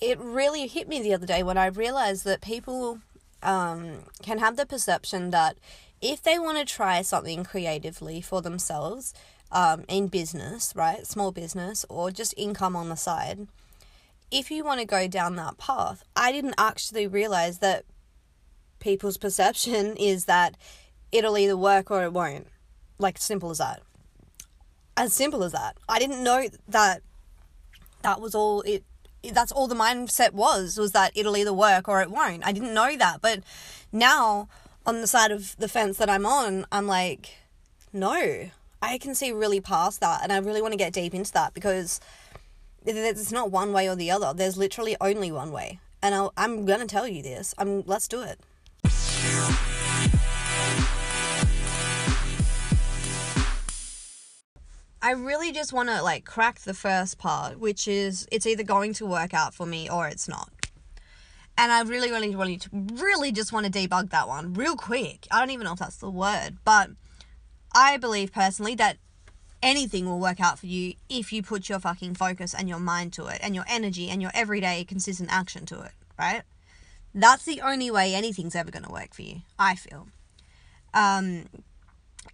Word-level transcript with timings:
it 0.00 0.18
really 0.18 0.66
hit 0.66 0.88
me 0.88 1.02
the 1.02 1.14
other 1.14 1.26
day 1.26 1.42
when 1.42 1.58
I 1.58 1.66
realized 1.66 2.24
that 2.24 2.40
people 2.40 3.00
um, 3.42 4.04
can 4.22 4.38
have 4.38 4.56
the 4.56 4.66
perception 4.66 5.30
that 5.30 5.56
if 6.00 6.22
they 6.22 6.38
want 6.38 6.58
to 6.58 6.64
try 6.64 7.02
something 7.02 7.44
creatively 7.44 8.20
for 8.20 8.40
themselves 8.40 9.12
um, 9.52 9.84
in 9.88 10.08
business, 10.08 10.72
right, 10.74 11.06
small 11.06 11.32
business, 11.32 11.84
or 11.88 12.10
just 12.10 12.34
income 12.36 12.74
on 12.74 12.88
the 12.88 12.96
side, 12.96 13.46
if 14.30 14.50
you 14.50 14.64
want 14.64 14.80
to 14.80 14.86
go 14.86 15.06
down 15.06 15.36
that 15.36 15.58
path, 15.58 16.02
I 16.16 16.32
didn't 16.32 16.54
actually 16.56 17.06
realize 17.06 17.58
that 17.58 17.84
people's 18.78 19.16
perception 19.18 19.96
is 19.96 20.24
that 20.24 20.56
it'll 21.12 21.36
either 21.36 21.56
work 21.56 21.90
or 21.90 22.04
it 22.04 22.12
won't. 22.12 22.46
Like, 22.98 23.18
simple 23.18 23.50
as 23.50 23.58
that. 23.58 23.82
As 24.96 25.12
simple 25.12 25.42
as 25.42 25.52
that. 25.52 25.76
I 25.88 25.98
didn't 25.98 26.22
know 26.22 26.48
that 26.68 27.02
that 28.02 28.20
was 28.20 28.34
all 28.34 28.62
it 28.62 28.84
that's 29.32 29.52
all 29.52 29.66
the 29.66 29.74
mindset 29.74 30.32
was 30.32 30.78
was 30.78 30.92
that 30.92 31.12
it'll 31.14 31.36
either 31.36 31.52
work 31.52 31.88
or 31.88 32.00
it 32.00 32.10
won't. 32.10 32.46
I 32.46 32.52
didn't 32.52 32.74
know 32.74 32.96
that, 32.96 33.20
but 33.20 33.40
now 33.92 34.48
on 34.86 35.00
the 35.00 35.06
side 35.06 35.30
of 35.30 35.56
the 35.58 35.68
fence 35.68 35.98
that 35.98 36.08
I'm 36.08 36.26
on, 36.26 36.66
I'm 36.72 36.86
like, 36.86 37.36
no, 37.92 38.50
I 38.82 38.98
can 38.98 39.14
see 39.14 39.32
really 39.32 39.60
past 39.60 40.00
that, 40.00 40.22
and 40.22 40.32
I 40.32 40.38
really 40.38 40.62
want 40.62 40.72
to 40.72 40.78
get 40.78 40.92
deep 40.92 41.14
into 41.14 41.32
that 41.32 41.54
because 41.54 42.00
it's 42.86 43.32
not 43.32 43.50
one 43.50 43.72
way 43.72 43.88
or 43.88 43.96
the 43.96 44.10
other. 44.10 44.32
There's 44.34 44.56
literally 44.56 44.96
only 45.00 45.30
one 45.30 45.52
way, 45.52 45.80
and 46.02 46.14
i 46.14 46.44
am 46.44 46.64
gonna 46.64 46.86
tell 46.86 47.06
you 47.06 47.22
this. 47.22 47.54
I'm 47.58 47.82
let's 47.82 48.08
do 48.08 48.22
it. 48.22 48.40
I 55.02 55.12
really 55.12 55.50
just 55.52 55.72
want 55.72 55.88
to 55.88 56.02
like 56.02 56.24
crack 56.24 56.60
the 56.60 56.74
first 56.74 57.18
part, 57.18 57.58
which 57.58 57.88
is 57.88 58.28
it's 58.30 58.46
either 58.46 58.62
going 58.62 58.92
to 58.94 59.06
work 59.06 59.32
out 59.32 59.54
for 59.54 59.66
me 59.66 59.88
or 59.88 60.06
it's 60.08 60.28
not. 60.28 60.50
And 61.56 61.72
I 61.72 61.82
really, 61.82 62.10
really, 62.10 62.34
really, 62.34 62.60
really 62.72 63.32
just 63.32 63.52
want 63.52 63.66
to 63.66 63.72
debug 63.72 64.10
that 64.10 64.28
one 64.28 64.54
real 64.54 64.76
quick. 64.76 65.26
I 65.30 65.40
don't 65.40 65.50
even 65.50 65.64
know 65.64 65.72
if 65.72 65.78
that's 65.78 65.96
the 65.96 66.10
word, 66.10 66.58
but 66.64 66.90
I 67.74 67.96
believe 67.96 68.32
personally 68.32 68.74
that 68.76 68.98
anything 69.62 70.06
will 70.06 70.18
work 70.18 70.40
out 70.40 70.58
for 70.58 70.66
you 70.66 70.94
if 71.08 71.32
you 71.32 71.42
put 71.42 71.68
your 71.68 71.78
fucking 71.78 72.14
focus 72.14 72.54
and 72.54 72.68
your 72.68 72.78
mind 72.78 73.12
to 73.14 73.26
it 73.26 73.40
and 73.42 73.54
your 73.54 73.64
energy 73.68 74.08
and 74.08 74.22
your 74.22 74.30
everyday 74.34 74.84
consistent 74.84 75.30
action 75.32 75.66
to 75.66 75.80
it, 75.82 75.92
right? 76.18 76.42
That's 77.14 77.44
the 77.44 77.60
only 77.60 77.90
way 77.90 78.14
anything's 78.14 78.54
ever 78.54 78.70
going 78.70 78.84
to 78.84 78.92
work 78.92 79.14
for 79.14 79.22
you, 79.22 79.42
I 79.58 79.74
feel. 79.74 80.08
Um, 80.94 81.46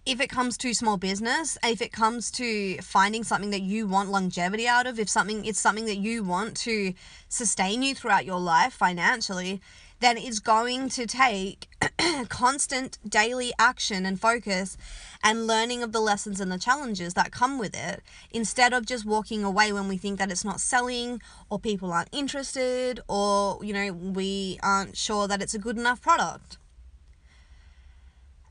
if 0.05 0.19
it 0.19 0.29
comes 0.29 0.57
to 0.57 0.73
small 0.73 0.97
business, 0.97 1.57
if 1.63 1.81
it 1.81 1.91
comes 1.91 2.31
to 2.31 2.77
finding 2.77 3.23
something 3.23 3.51
that 3.51 3.61
you 3.61 3.87
want 3.87 4.09
longevity 4.09 4.67
out 4.67 4.87
of, 4.87 4.99
if 4.99 5.09
something 5.09 5.45
it's 5.45 5.59
something 5.59 5.85
that 5.85 5.97
you 5.97 6.23
want 6.23 6.55
to 6.57 6.93
sustain 7.29 7.83
you 7.83 7.95
throughout 7.95 8.25
your 8.25 8.39
life 8.39 8.73
financially, 8.73 9.61
then 9.99 10.17
it's 10.17 10.39
going 10.39 10.89
to 10.89 11.05
take 11.05 11.67
constant 12.29 12.97
daily 13.07 13.51
action 13.57 14.05
and 14.05 14.19
focus 14.19 14.77
and 15.23 15.47
learning 15.47 15.81
of 15.81 15.91
the 15.91 15.99
lessons 15.99 16.39
and 16.39 16.51
the 16.51 16.59
challenges 16.59 17.15
that 17.15 17.31
come 17.31 17.57
with 17.57 17.75
it 17.75 18.03
instead 18.31 18.73
of 18.73 18.85
just 18.85 19.05
walking 19.05 19.43
away 19.43 19.73
when 19.73 19.87
we 19.87 19.97
think 19.97 20.19
that 20.19 20.31
it's 20.31 20.45
not 20.45 20.59
selling 20.59 21.21
or 21.49 21.59
people 21.59 21.91
aren't 21.91 22.09
interested 22.11 22.99
or 23.07 23.63
you 23.63 23.73
know 23.73 23.91
we 23.91 24.59
aren't 24.61 24.95
sure 24.95 25.27
that 25.27 25.41
it's 25.41 25.53
a 25.53 25.59
good 25.59 25.77
enough 25.77 26.01
product 26.01 26.57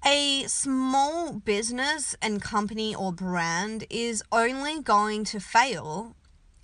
a 0.07 0.45
small 0.47 1.33
business 1.33 2.15
and 2.23 2.41
company 2.41 2.95
or 2.95 3.13
brand 3.13 3.85
is 3.91 4.23
only 4.31 4.81
going 4.81 5.25
to 5.25 5.41
fail 5.41 6.15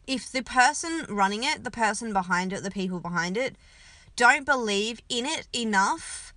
if 0.07 0.31
the 0.31 0.43
person 0.43 1.05
running 1.09 1.43
it, 1.43 1.65
the 1.65 1.71
person 1.71 2.13
behind 2.13 2.53
it, 2.53 2.63
the 2.63 2.71
people 2.71 3.01
behind 3.01 3.37
it, 3.37 3.57
don't 4.15 4.47
believe 4.47 5.01
in 5.09 5.27
it 5.27 5.49
enough 5.53 6.33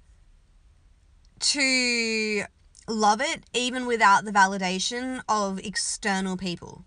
to 1.40 2.44
love 2.88 3.22
it, 3.22 3.44
even 3.54 3.86
without 3.86 4.26
the 4.26 4.32
validation 4.32 5.22
of 5.30 5.60
external 5.60 6.38
people. 6.38 6.86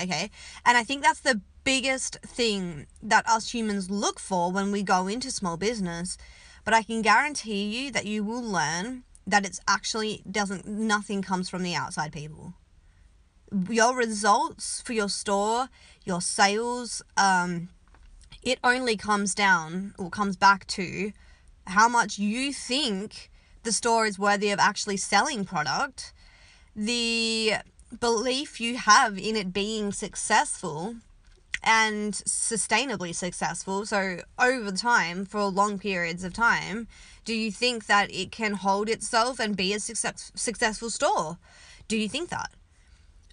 Okay? 0.00 0.30
And 0.64 0.78
I 0.78 0.84
think 0.84 1.02
that's 1.02 1.20
the 1.20 1.40
biggest 1.64 2.20
thing 2.20 2.86
that 3.02 3.28
us 3.28 3.52
humans 3.52 3.90
look 3.90 4.20
for 4.20 4.52
when 4.52 4.70
we 4.70 4.84
go 4.84 5.08
into 5.08 5.32
small 5.32 5.56
business. 5.56 6.16
But 6.64 6.74
I 6.74 6.82
can 6.82 7.02
guarantee 7.02 7.64
you 7.64 7.90
that 7.90 8.06
you 8.06 8.22
will 8.22 8.42
learn 8.42 9.02
that 9.26 9.46
it's 9.46 9.60
actually 9.68 10.22
doesn't 10.30 10.66
nothing 10.66 11.22
comes 11.22 11.48
from 11.48 11.62
the 11.62 11.74
outside 11.74 12.12
people. 12.12 12.54
Your 13.68 13.94
results 13.94 14.80
for 14.80 14.94
your 14.94 15.08
store 15.08 15.68
your 16.04 16.20
sales 16.20 17.02
um 17.16 17.68
it 18.42 18.58
only 18.64 18.96
comes 18.96 19.34
down 19.34 19.94
or 19.98 20.10
comes 20.10 20.36
back 20.36 20.66
to 20.66 21.12
how 21.68 21.88
much 21.88 22.18
you 22.18 22.52
think 22.52 23.30
the 23.62 23.72
store 23.72 24.06
is 24.06 24.18
worthy 24.18 24.50
of 24.50 24.58
actually 24.58 24.96
selling 24.96 25.44
product 25.44 26.12
the 26.74 27.54
belief 28.00 28.60
you 28.60 28.76
have 28.76 29.18
in 29.18 29.36
it 29.36 29.52
being 29.52 29.92
successful 29.92 30.96
and 31.62 32.14
sustainably 32.14 33.14
successful 33.14 33.86
so 33.86 34.18
over 34.38 34.72
time 34.72 35.24
for 35.24 35.44
long 35.44 35.78
periods 35.78 36.24
of 36.24 36.32
time 36.32 36.88
do 37.24 37.34
you 37.34 37.52
think 37.52 37.86
that 37.86 38.12
it 38.12 38.32
can 38.32 38.54
hold 38.54 38.88
itself 38.88 39.38
and 39.38 39.56
be 39.56 39.72
a 39.72 39.80
success, 39.80 40.32
successful 40.34 40.90
store? 40.90 41.38
Do 41.86 41.96
you 41.96 42.08
think 42.08 42.30
that? 42.30 42.50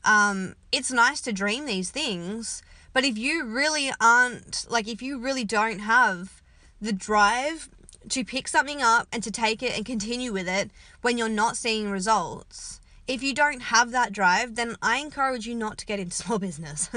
Um, 0.04 0.56
it's 0.72 0.92
nice 0.92 1.22
to 1.22 1.34
dream 1.34 1.66
these 1.66 1.90
things, 1.90 2.62
but 2.94 3.04
if 3.04 3.18
you 3.18 3.46
really 3.46 3.92
aren't, 4.00 4.66
like, 4.70 4.88
if 4.88 5.02
you 5.02 5.18
really 5.18 5.44
don't 5.44 5.80
have 5.80 6.42
the 6.80 6.94
drive 6.94 7.70
to 8.10 8.24
pick 8.24 8.48
something 8.48 8.82
up 8.82 9.08
and 9.12 9.24
to 9.24 9.32
take 9.32 9.62
it 9.62 9.76
and 9.76 9.86
continue 9.86 10.32
with 10.32 10.48
it 10.48 10.72
when 11.02 11.18
you're 11.18 11.28
not 11.28 11.58
seeing 11.58 11.90
results, 11.90 12.80
if 13.08 13.24
you 13.24 13.34
don't 13.34 13.62
have 13.64 13.92
that 13.92 14.14
drive, 14.14 14.56
then 14.56 14.76
I 14.82 15.00
encourage 15.00 15.48
you 15.48 15.56
not 15.56 15.80
to 15.80 15.86
get 15.86 16.00
into 16.00 16.16
small 16.16 16.38
business. 16.38 16.90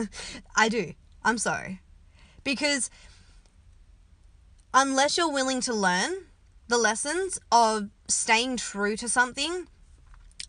I 0.54 0.68
do. 0.68 0.92
I'm 1.24 1.38
sorry. 1.38 1.80
Because 2.44 2.90
unless 4.74 5.16
you're 5.16 5.32
willing 5.32 5.60
to 5.62 5.74
learn, 5.74 6.12
the 6.68 6.78
lessons 6.78 7.38
of 7.50 7.90
staying 8.08 8.56
true 8.56 8.96
to 8.96 9.08
something. 9.08 9.66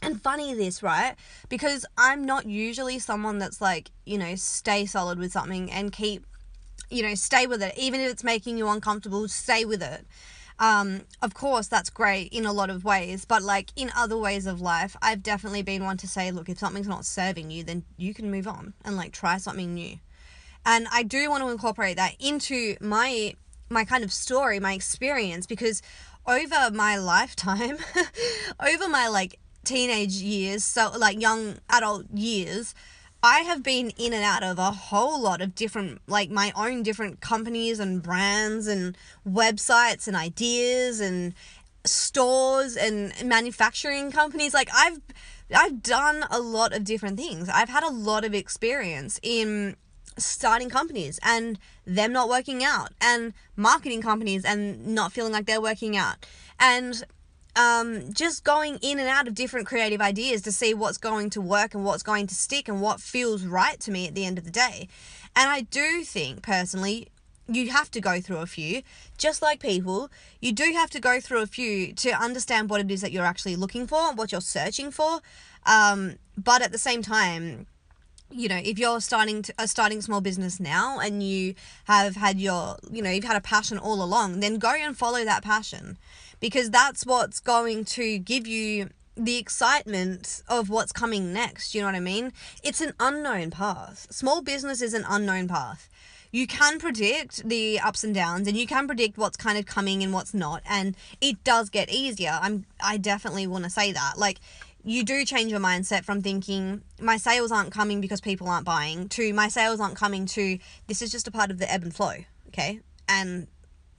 And 0.02 0.22
funny 0.22 0.54
this, 0.54 0.84
right? 0.84 1.16
Because 1.48 1.86
I'm 1.98 2.26
not 2.26 2.46
usually 2.46 3.00
someone 3.00 3.40
that's 3.40 3.62
like, 3.62 3.90
you 4.06 4.18
know, 4.18 4.36
stay 4.36 4.86
solid 4.86 5.18
with 5.18 5.32
something 5.32 5.72
and 5.72 5.94
keep, 5.94 6.26
you 6.90 7.04
know, 7.04 7.16
stay 7.16 7.48
with 7.48 7.64
it. 7.64 7.74
Even 7.78 8.02
if 8.02 8.12
it's 8.12 8.24
making 8.24 8.58
you 8.58 8.68
uncomfortable, 8.68 9.28
stay 9.30 9.64
with 9.64 9.82
it. 9.82 10.06
Um, 10.60 11.02
of 11.22 11.34
course, 11.34 11.68
that's 11.68 11.90
great 11.90 12.32
in 12.32 12.46
a 12.46 12.54
lot 12.54 12.70
of 12.70 12.86
ways, 12.86 13.26
but 13.26 13.42
like 13.42 13.72
in 13.76 13.92
other 13.96 14.18
ways 14.18 14.46
of 14.46 14.62
life, 14.62 14.96
I've 15.02 15.24
definitely 15.24 15.64
been 15.64 15.84
one 15.84 15.98
to 15.98 16.08
say, 16.08 16.32
look, 16.32 16.50
if 16.50 16.60
something's 16.60 16.88
not 16.88 17.06
serving 17.06 17.50
you, 17.50 17.64
then 17.64 17.84
you 17.98 18.14
can 18.14 18.30
move 18.30 18.48
on 18.48 18.74
and 18.86 18.96
like 18.96 19.12
try 19.12 19.38
something 19.38 19.74
new. 19.74 19.98
And 20.66 20.88
I 20.91 21.03
do 21.03 21.29
want 21.29 21.44
to 21.44 21.50
incorporate 21.50 21.97
that 21.97 22.16
into 22.19 22.75
my 22.79 23.35
my 23.69 23.84
kind 23.84 24.03
of 24.03 24.13
story, 24.13 24.59
my 24.59 24.74
experience, 24.74 25.47
because 25.47 25.81
over 26.28 26.69
my 26.72 26.97
lifetime, 26.97 27.78
over 28.59 28.88
my 28.88 29.07
like 29.07 29.40
teenage 29.63 30.13
years, 30.16 30.63
so 30.63 30.91
like 30.97 31.19
young 31.19 31.57
adult 31.69 32.06
years, 32.13 32.75
I 33.22 33.40
have 33.40 33.63
been 33.63 33.91
in 33.91 34.13
and 34.13 34.24
out 34.24 34.44
of 34.44 34.59
a 34.59 34.72
whole 34.72 35.22
lot 35.22 35.41
of 35.41 35.56
different, 35.56 36.01
like 36.07 36.29
my 36.29 36.51
own 36.56 36.84
different 36.84 37.22
companies 37.22 37.80
and 37.80 38.03
brands 38.03 38.68
and 38.68 38.97
websites 39.28 40.07
and 40.07 40.16
ideas 40.16 41.00
and 41.00 41.34
stores 41.85 42.75
and 42.75 43.13
manufacturing 43.24 44.12
companies. 44.12 44.53
Like 44.53 44.69
I've, 44.74 45.00
I've 45.56 45.81
done 45.81 46.25
a 46.31 46.40
lot 46.40 46.74
of 46.74 46.84
different 46.84 47.18
things. 47.18 47.47
I've 47.47 47.69
had 47.69 47.84
a 47.84 47.90
lot 47.90 48.25
of 48.25 48.34
experience 48.34 49.22
in 49.24 49.78
starting 50.18 50.69
companies 50.69 51.19
and 51.24 51.59
them 51.85 52.12
not 52.12 52.29
working 52.29 52.63
out 52.63 52.91
and 53.01 53.34
marketing 53.56 54.01
companies 54.01 54.45
and 54.45 54.88
not 54.88 55.12
feeling 55.12 55.31
like 55.31 55.45
they're 55.45 55.62
working 55.62 55.98
out 55.98 56.25
and 56.60 57.04
um, 57.56 58.13
just 58.13 58.44
going 58.44 58.77
in 58.81 59.00
and 59.00 59.07
out 59.07 59.27
of 59.27 59.36
different 59.36 59.68
creative 59.68 60.01
ideas 60.01 60.42
to 60.42 60.51
see 60.51 60.74
what's 60.74 60.98
going 60.98 61.30
to 61.31 61.42
work 61.42 61.74
and 61.74 61.86
what's 61.86 62.04
going 62.04 62.27
to 62.27 62.36
stick 62.36 62.68
and 62.68 62.81
what 62.81 63.00
feels 63.00 63.44
right 63.44 63.80
to 63.81 63.92
me 63.92 64.07
at 64.07 64.15
the 64.15 64.25
end 64.25 64.38
of 64.38 64.44
the 64.44 64.51
day. 64.51 64.88
And 65.36 65.50
I 65.50 65.62
do 65.62 66.04
think 66.04 66.42
personally, 66.42 67.09
you 67.48 67.69
have 67.69 67.92
to 67.92 68.00
go 68.00 68.21
through 68.21 68.38
a 68.38 68.45
few, 68.45 68.81
just 69.18 69.42
like 69.42 69.59
people, 69.59 70.09
you 70.39 70.51
do 70.51 70.71
have 70.74 70.89
to 70.92 71.00
go 71.00 71.19
through 71.19 71.42
a 71.42 71.48
few 71.48 71.94
to 71.94 72.12
understand 72.12 72.69
what 72.69 72.81
it 72.81 72.89
is 72.89 73.01
that 73.01 73.12
you're 73.12 73.25
actually 73.25 73.56
looking 73.56 73.86
for, 73.86 74.13
what 74.13 74.31
you're 74.31 74.42
searching 74.42 74.92
for. 74.92 75.19
Um, 75.66 76.16
but 76.38 76.62
at 76.62 76.71
the 76.71 76.77
same 76.77 77.01
time, 77.01 77.68
you 78.33 78.50
know 78.50 78.59
if 78.63 78.80
you're 78.80 79.00
starting 79.00 79.41
to 79.41 79.53
a 79.57 79.68
starting 79.68 80.01
small 80.01 80.21
business 80.21 80.59
now 80.59 81.00
and 81.00 81.24
you 81.24 81.53
have 81.85 82.15
had 82.15 82.39
your 82.39 82.77
you 82.91 83.01
know 83.01 83.09
you've 83.09 83.24
had 83.24 83.38
a 83.38 83.41
passion 83.41 83.77
all 83.77 84.03
along 84.03 84.39
then 84.39 84.57
go 84.57 84.74
and 84.74 84.97
follow 84.97 85.24
that 85.24 85.44
passion 85.44 85.97
because 86.39 86.69
that's 86.69 87.06
what's 87.06 87.39
going 87.39 87.85
to 87.85 88.18
give 88.18 88.45
you 88.45 88.89
the 89.15 89.38
excitement 89.38 90.41
of 90.47 90.69
what's 90.69 90.91
coming 90.91 91.33
next. 91.33 91.74
You 91.74 91.81
know 91.81 91.88
what 91.88 91.95
i 91.95 92.00
mean? 92.00 92.33
It's 92.63 92.81
an 92.81 92.94
unknown 93.00 93.51
path. 93.51 94.07
Small 94.09 94.41
business 94.41 94.81
is 94.81 94.94
an 94.94 95.06
unknown 95.07 95.47
path. 95.47 95.89
You 96.31 96.47
can 96.47 96.80
predict 96.80 97.47
the 97.47 97.80
ups 97.80 98.03
and 98.03 98.13
downs 98.13 98.47
and 98.47 98.57
you 98.57 98.65
can 98.65 98.88
predict 98.88 99.18
what's 99.18 99.38
kind 99.38 99.57
of 99.57 99.68
coming 99.68 100.01
and 100.01 100.12
what's 100.12 100.33
not 100.33 100.63
and 100.68 100.95
it 101.21 101.44
does 101.44 101.69
get 101.69 101.89
easier. 101.89 102.39
I'm 102.41 102.65
i 102.83 102.97
definitely 102.97 103.45
want 103.47 103.65
to 103.65 103.69
say 103.69 103.91
that. 103.91 104.18
Like 104.18 104.39
you 104.83 105.03
do 105.03 105.25
change 105.25 105.51
your 105.51 105.59
mindset 105.59 106.03
from 106.03 106.21
thinking 106.21 106.81
my 107.00 107.18
sales 107.18 107.51
aren't 107.51 107.71
coming 107.71 108.01
because 108.01 108.21
people 108.21 108.47
aren't 108.47 108.65
buying 108.65 109.07
to 109.09 109.33
my 109.33 109.47
sales 109.47 109.80
aren't 109.80 109.95
coming 109.95 110.25
to 110.25 110.57
this 110.88 111.01
is 111.01 111.12
just 111.12 111.27
a 111.27 111.31
part 111.31 111.51
of 111.51 111.57
the 111.57 111.71
ebb 111.71 111.83
and 111.83 111.95
flow 111.95 112.15
okay? 112.50 112.80
And 113.07 113.47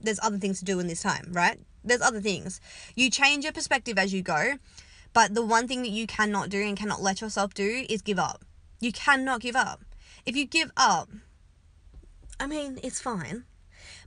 there's 0.00 0.20
other 0.22 0.38
things 0.38 0.58
to 0.58 0.64
do 0.64 0.78
in 0.80 0.86
this 0.86 1.02
time 1.02 1.28
right? 1.30 1.58
There's 1.86 2.00
other 2.00 2.20
things. 2.20 2.60
You 2.94 3.10
change 3.10 3.44
your 3.44 3.52
perspective 3.52 3.98
as 3.98 4.12
you 4.12 4.22
go 4.22 4.54
but 5.12 5.34
the 5.34 5.44
one 5.44 5.68
thing 5.68 5.82
that 5.82 5.90
you 5.90 6.06
cannot 6.06 6.48
do 6.48 6.60
and 6.60 6.76
cannot 6.76 7.00
let 7.00 7.20
yourself 7.20 7.54
do 7.54 7.86
is 7.88 8.02
give 8.02 8.18
up. 8.18 8.44
You 8.80 8.92
cannot 8.92 9.40
give 9.40 9.54
up. 9.54 9.84
If 10.26 10.36
you 10.36 10.44
give 10.44 10.72
up 10.76 11.08
i 12.40 12.46
mean 12.46 12.78
it's 12.82 13.00
fine. 13.00 13.44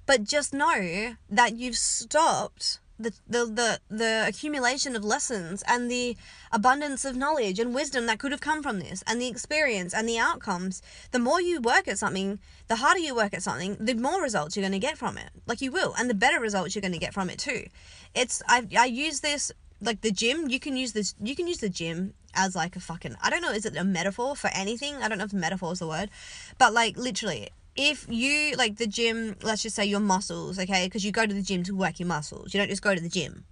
But 0.06 0.24
just 0.24 0.54
know 0.54 1.16
that 1.30 1.56
you've 1.56 1.78
stopped 1.78 2.80
the, 3.00 3.14
the, 3.28 3.46
the, 3.46 3.80
the 3.90 4.26
accumulation 4.28 4.96
of 4.96 5.04
lessons 5.04 5.64
and 5.68 5.90
the 5.90 6.18
abundance 6.52 7.06
of 7.06 7.16
knowledge 7.16 7.60
and 7.60 7.74
wisdom 7.74 8.06
that 8.08 8.20
could 8.20 8.32
have 8.32 8.42
come 8.42 8.64
from 8.64 8.80
this 8.80 9.04
and 9.06 9.22
the 9.22 9.28
experience 9.28 9.94
and 9.94 10.08
the 10.08 10.18
outcomes 10.18 10.82
the 11.12 11.20
more 11.20 11.42
you 11.42 11.62
work 11.62 11.88
at 11.88 11.98
something 11.98 12.40
the 12.68 12.78
harder 12.78 13.00
you 13.00 13.16
work 13.16 13.34
at 13.34 13.44
something 13.44 13.78
the 13.80 13.94
more 13.94 14.22
results 14.22 14.56
you're 14.56 14.64
going 14.64 14.72
to 14.72 14.80
get 14.80 14.98
from 14.98 15.18
it. 15.18 15.30
Like 15.46 15.62
you 15.62 15.72
will 15.72 15.94
and 15.98 16.10
the 16.10 16.16
better 16.16 16.40
results 16.40 16.76
you're 16.76 16.82
going 16.82 16.92
to 16.92 16.98
get 16.98 17.14
from 17.14 17.30
it 17.30 17.40
too. 17.40 17.68
It's 18.16 18.42
i 18.48 18.66
i 18.78 18.86
use 18.86 19.22
this 19.22 19.52
like 19.82 20.02
the 20.02 20.12
gym 20.12 20.50
you 20.50 20.60
can 20.60 20.76
use 20.76 20.94
this 20.94 21.14
you 21.22 21.36
can 21.36 21.48
use 21.48 21.60
the 21.60 21.70
gym 21.70 22.14
as 22.34 22.56
like 22.56 22.76
a 22.76 22.80
fucking 22.80 23.16
i 23.22 23.30
don't 23.30 23.42
know 23.42 23.52
is 23.52 23.66
it 23.66 23.76
a 23.78 23.84
metaphor 23.84 24.36
for 24.36 24.50
anything? 24.54 24.96
I 24.96 25.08
don't 25.08 25.18
know 25.18 25.26
if 25.26 25.34
metaphor 25.34 25.72
is 25.74 25.80
the 25.80 25.88
word 25.88 26.10
but 26.58 26.74
like 26.74 26.98
literally 26.98 27.50
if 27.78 28.08
you 28.10 28.56
like 28.56 28.78
the 28.78 28.88
gym, 28.88 29.36
let's 29.44 29.62
just 29.62 29.76
say 29.76 29.86
your 29.86 30.00
muscles, 30.00 30.58
okay, 30.58 30.88
because 30.88 31.06
you 31.06 31.12
go 31.12 31.26
to 31.26 31.34
the 31.34 31.44
gym 31.44 31.64
to 31.64 31.76
work 31.76 32.00
your 32.00 32.08
muscles. 32.08 32.54
You 32.54 32.60
don't 32.60 32.70
just 32.70 32.82
go 32.82 32.96
to 32.96 33.02
the 33.02 33.08
gym 33.08 33.46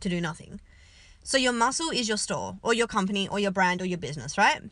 to 0.00 0.08
do 0.08 0.20
nothing. 0.20 0.60
So 1.24 1.36
your 1.36 1.52
muscle 1.52 1.90
is 1.90 2.08
your 2.08 2.16
store 2.16 2.56
or 2.62 2.72
your 2.72 2.86
company 2.86 3.28
or 3.28 3.40
your 3.40 3.50
brand 3.50 3.82
or 3.82 3.84
your 3.84 3.98
business, 3.98 4.38
right? 4.38 4.62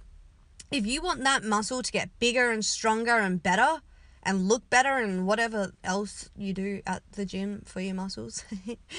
If 0.70 0.86
you 0.86 1.02
want 1.02 1.24
that 1.24 1.42
muscle 1.42 1.82
to 1.82 1.92
get 1.92 2.16
bigger 2.20 2.50
and 2.50 2.64
stronger 2.64 3.18
and 3.18 3.42
better 3.42 3.82
and 4.22 4.48
look 4.48 4.68
better 4.70 4.96
and 4.96 5.26
whatever 5.26 5.72
else 5.82 6.30
you 6.36 6.52
do 6.52 6.80
at 6.86 7.02
the 7.12 7.26
gym 7.26 7.62
for 7.64 7.80
your 7.80 7.94
muscles, 7.94 8.44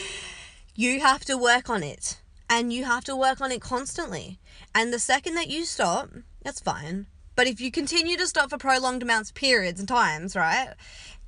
you 0.76 1.00
have 1.00 1.24
to 1.26 1.38
work 1.38 1.70
on 1.70 1.82
it. 1.82 2.22
And 2.50 2.72
you 2.72 2.86
have 2.86 3.04
to 3.06 3.16
work 3.16 3.42
on 3.42 3.52
it 3.52 3.62
constantly. 3.62 4.40
And 4.74 4.94
the 4.94 5.00
second 5.00 5.36
that 5.36 5.50
you 5.50 5.66
stop, 5.66 6.10
that's 6.44 6.62
fine. 6.62 7.08
But 7.38 7.46
if 7.46 7.62
you 7.62 7.70
continue 7.70 8.18
to 8.18 8.26
stop 8.26 8.50
for 8.50 8.58
prolonged 8.58 9.04
amounts 9.04 9.30
of 9.30 9.36
periods 9.36 9.80
and 9.80 9.88
times, 9.88 10.36
right, 10.36 10.74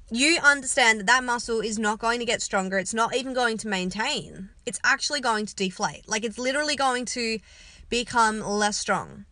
you 0.09 0.39
understand 0.44 1.00
that 1.00 1.06
that 1.06 1.23
muscle 1.23 1.61
is 1.61 1.77
not 1.77 2.00
going 2.00 2.19
to 2.19 2.25
get 2.25 2.41
stronger. 2.41 2.79
It's 2.79 2.95
not 2.95 3.15
even 3.15 3.35
going 3.35 3.57
to 3.59 3.67
maintain. 3.67 4.50
It's 4.65 4.79
actually 4.83 5.21
going 5.21 5.45
to 5.45 5.56
deflate. 5.56 6.09
Like 6.09 6.25
it's 6.25 6.39
literally 6.39 6.75
going 6.75 7.06
to 7.06 7.38
become 7.89 8.41
less 8.41 8.75
strong 8.75 9.25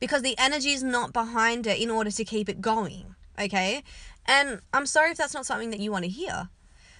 because 0.00 0.20
the 0.20 0.36
energy 0.36 0.72
is 0.72 0.82
not 0.82 1.14
behind 1.14 1.66
it 1.66 1.80
in 1.80 1.90
order 1.90 2.10
to 2.10 2.24
keep 2.26 2.50
it 2.50 2.60
going. 2.60 3.14
Okay. 3.40 3.82
And 4.26 4.60
I'm 4.74 4.84
sorry 4.84 5.12
if 5.12 5.16
that's 5.16 5.32
not 5.32 5.46
something 5.46 5.70
that 5.70 5.80
you 5.80 5.90
want 5.90 6.04
to 6.04 6.10
hear. 6.10 6.50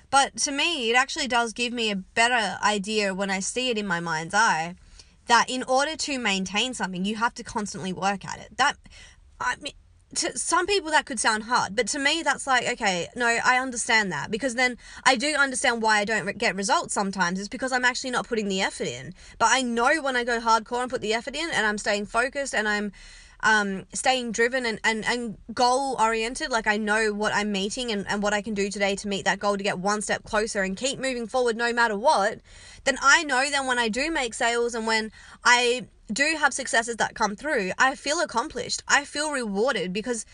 But 0.09 0.39
to 0.39 0.53
me, 0.53 0.89
it 0.89 0.97
actually 0.97 1.29
does 1.29 1.53
give 1.53 1.75
me 1.75 1.91
a 1.91 1.97
better 1.97 2.57
idea 2.65 3.15
when 3.15 3.29
I 3.29 3.41
see 3.41 3.69
it 3.69 3.77
in 3.77 3.87
my 3.87 4.01
mind's 4.01 4.33
eye 4.33 4.77
that 5.27 5.51
in 5.51 5.63
order 5.63 5.97
to 5.97 6.19
maintain 6.19 6.73
something, 6.73 7.05
you 7.05 7.17
have 7.17 7.35
to 7.35 7.45
constantly 7.45 7.93
work 7.93 8.25
at 8.25 8.39
it. 8.41 8.57
That 8.57 8.77
I 9.41 9.57
mean, 9.61 9.73
to 10.15 10.39
some 10.39 10.67
people 10.67 10.91
that 10.91 11.05
could 11.05 11.21
sound 11.21 11.45
hard, 11.45 11.77
but 11.77 11.87
to 11.89 11.99
me 11.99 12.23
that's 12.23 12.47
like 12.47 12.67
okay, 12.67 13.09
no, 13.15 13.27
I 13.27 13.59
understand 13.59 14.11
that 14.13 14.31
because 14.31 14.55
then 14.55 14.79
I 15.05 15.17
do 15.17 15.35
understand 15.35 15.83
why 15.83 15.99
I 15.99 16.05
don't 16.05 16.39
get 16.39 16.57
results 16.57 16.95
sometimes. 16.95 17.39
It's 17.39 17.49
because 17.49 17.73
I'm 17.73 17.85
actually 17.85 18.11
not 18.11 18.27
putting 18.27 18.49
the 18.49 18.63
effort 18.63 18.89
in. 18.89 19.15
But 19.39 19.49
I 19.51 19.63
know 19.63 20.01
when 20.01 20.17
I 20.17 20.25
go 20.25 20.41
hardcore 20.41 20.83
and 20.83 20.91
put 20.91 21.03
the 21.03 21.15
effort 21.15 21.37
in, 21.37 21.51
and 21.53 21.67
I'm 21.67 21.79
staying 21.79 22.07
focused 22.07 22.55
and 22.55 22.67
I'm 22.67 22.93
um, 23.41 23.87
staying 23.93 24.33
driven 24.33 24.67
and, 24.67 24.81
and, 24.83 25.05
and 25.05 25.39
goal 25.53 25.97
oriented. 26.01 26.51
Like 26.51 26.67
I 26.67 26.77
know 26.77 27.13
what 27.13 27.35
I'm 27.35 27.53
meeting 27.53 27.93
and, 27.93 28.07
and 28.09 28.23
what 28.23 28.33
I 28.33 28.43
can 28.43 28.55
do 28.55 28.71
today 28.71 28.97
to 28.97 29.09
meet 29.09 29.25
that 29.27 29.39
goal 29.39 29.57
to 29.57 29.63
get 29.63 29.79
one 29.79 30.03
step 30.03 30.25
closer 30.25 30.63
and 30.63 30.77
keep 30.77 30.99
moving 30.99 31.27
forward 31.27 31.57
no 31.57 31.73
matter 31.73 31.97
what. 31.97 32.41
Then 32.85 32.99
I 33.01 33.25
know 33.25 33.49
then 33.51 33.67
when 33.67 33.79
I 33.79 33.89
do 33.89 34.11
make 34.11 34.35
sales 34.35 34.75
and 34.75 34.87
when 34.87 35.13
I 35.45 35.87
do 36.13 36.37
have 36.39 36.55
successes 36.55 36.97
that 36.97 37.15
come 37.15 37.37
through, 37.37 37.73
I 37.79 37.95
feel 37.95 38.21
accomplished. 38.21 38.83
I 38.89 39.05
feel 39.05 39.33
rewarded 39.33 39.93
because 39.93 40.25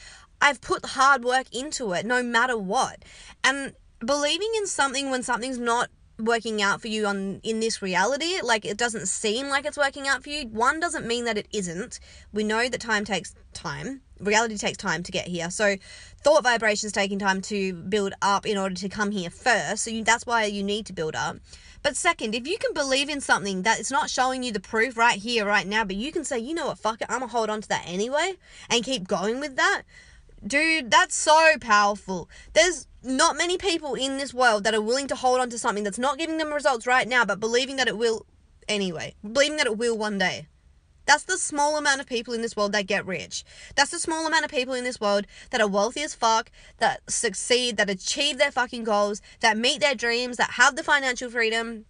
I've 0.40 0.60
put 0.60 0.84
hard 0.84 1.24
work 1.24 1.46
into 1.54 1.92
it 1.92 2.06
no 2.06 2.22
matter 2.22 2.56
what. 2.56 3.04
And 3.42 3.74
believing 4.04 4.50
in 4.56 4.66
something 4.66 5.10
when 5.10 5.22
something's 5.22 5.58
not 5.58 5.90
working 6.18 6.62
out 6.62 6.80
for 6.80 6.88
you 6.88 7.06
on 7.06 7.40
in 7.42 7.58
this 7.58 7.82
reality 7.82 8.40
like 8.40 8.64
it 8.64 8.76
doesn't 8.76 9.06
seem 9.06 9.48
like 9.48 9.64
it's 9.64 9.76
working 9.76 10.06
out 10.06 10.22
for 10.22 10.28
you 10.28 10.46
one 10.46 10.78
doesn't 10.78 11.06
mean 11.06 11.24
that 11.24 11.36
it 11.36 11.48
isn't. 11.52 11.98
We 12.32 12.44
know 12.44 12.68
that 12.68 12.80
time 12.80 13.04
takes 13.04 13.34
time. 13.52 14.00
Reality 14.20 14.56
takes 14.56 14.78
time 14.78 15.02
to 15.02 15.10
get 15.10 15.26
here. 15.26 15.50
So 15.50 15.76
thought 16.22 16.44
vibrations 16.44 16.92
taking 16.92 17.18
time 17.18 17.40
to 17.42 17.72
build 17.72 18.14
up 18.22 18.46
in 18.46 18.56
order 18.56 18.76
to 18.76 18.88
come 18.88 19.10
here 19.10 19.28
first. 19.28 19.84
So 19.84 19.90
you, 19.90 20.04
that's 20.04 20.24
why 20.24 20.44
you 20.44 20.62
need 20.62 20.86
to 20.86 20.92
build 20.92 21.16
up 21.16 21.38
but 21.84 21.96
second 21.96 22.34
if 22.34 22.48
you 22.48 22.58
can 22.58 22.74
believe 22.74 23.08
in 23.08 23.20
something 23.20 23.62
that 23.62 23.78
it's 23.78 23.92
not 23.92 24.10
showing 24.10 24.42
you 24.42 24.50
the 24.50 24.58
proof 24.58 24.96
right 24.96 25.20
here 25.20 25.46
right 25.46 25.68
now 25.68 25.84
but 25.84 25.94
you 25.94 26.10
can 26.10 26.24
say 26.24 26.36
you 26.36 26.54
know 26.54 26.66
what? 26.66 26.78
Fuck 26.78 27.00
it. 27.00 27.06
I'm 27.08 27.20
gonna 27.20 27.30
hold 27.30 27.48
on 27.48 27.60
to 27.60 27.68
that 27.68 27.84
anyway 27.86 28.32
and 28.68 28.82
keep 28.82 29.06
going 29.06 29.38
with 29.38 29.54
that. 29.54 29.82
Dude 30.44 30.90
that's 30.90 31.14
so 31.14 31.54
powerful. 31.60 32.28
There's 32.54 32.88
not 33.04 33.36
many 33.36 33.58
people 33.58 33.94
in 33.94 34.16
this 34.16 34.34
world 34.34 34.64
that 34.64 34.74
are 34.74 34.80
willing 34.80 35.06
to 35.08 35.14
hold 35.14 35.40
on 35.40 35.50
to 35.50 35.58
something 35.58 35.84
that's 35.84 35.98
not 35.98 36.18
giving 36.18 36.38
them 36.38 36.52
results 36.52 36.86
right 36.86 37.06
now, 37.06 37.24
but 37.24 37.38
believing 37.38 37.76
that 37.76 37.86
it 37.86 37.98
will 37.98 38.26
anyway, 38.66 39.14
believing 39.22 39.58
that 39.58 39.66
it 39.66 39.78
will 39.78 39.96
one 39.96 40.18
day. 40.18 40.46
That's 41.06 41.24
the 41.24 41.38
small 41.38 41.76
amount 41.76 42.00
of 42.00 42.06
people 42.06 42.34
in 42.34 42.42
this 42.42 42.56
world 42.56 42.72
that 42.72 42.86
get 42.86 43.06
rich. 43.06 43.44
That's 43.74 43.90
the 43.90 43.98
small 43.98 44.26
amount 44.26 44.44
of 44.44 44.50
people 44.50 44.74
in 44.74 44.84
this 44.84 45.00
world 45.00 45.26
that 45.50 45.60
are 45.60 45.68
wealthy 45.68 46.02
as 46.02 46.14
fuck, 46.14 46.50
that 46.78 47.00
succeed, 47.08 47.76
that 47.76 47.90
achieve 47.90 48.38
their 48.38 48.50
fucking 48.50 48.84
goals, 48.84 49.20
that 49.40 49.58
meet 49.58 49.80
their 49.80 49.94
dreams, 49.94 50.36
that 50.36 50.52
have 50.52 50.76
the 50.76 50.82
financial 50.82 51.30
freedom. 51.30 51.84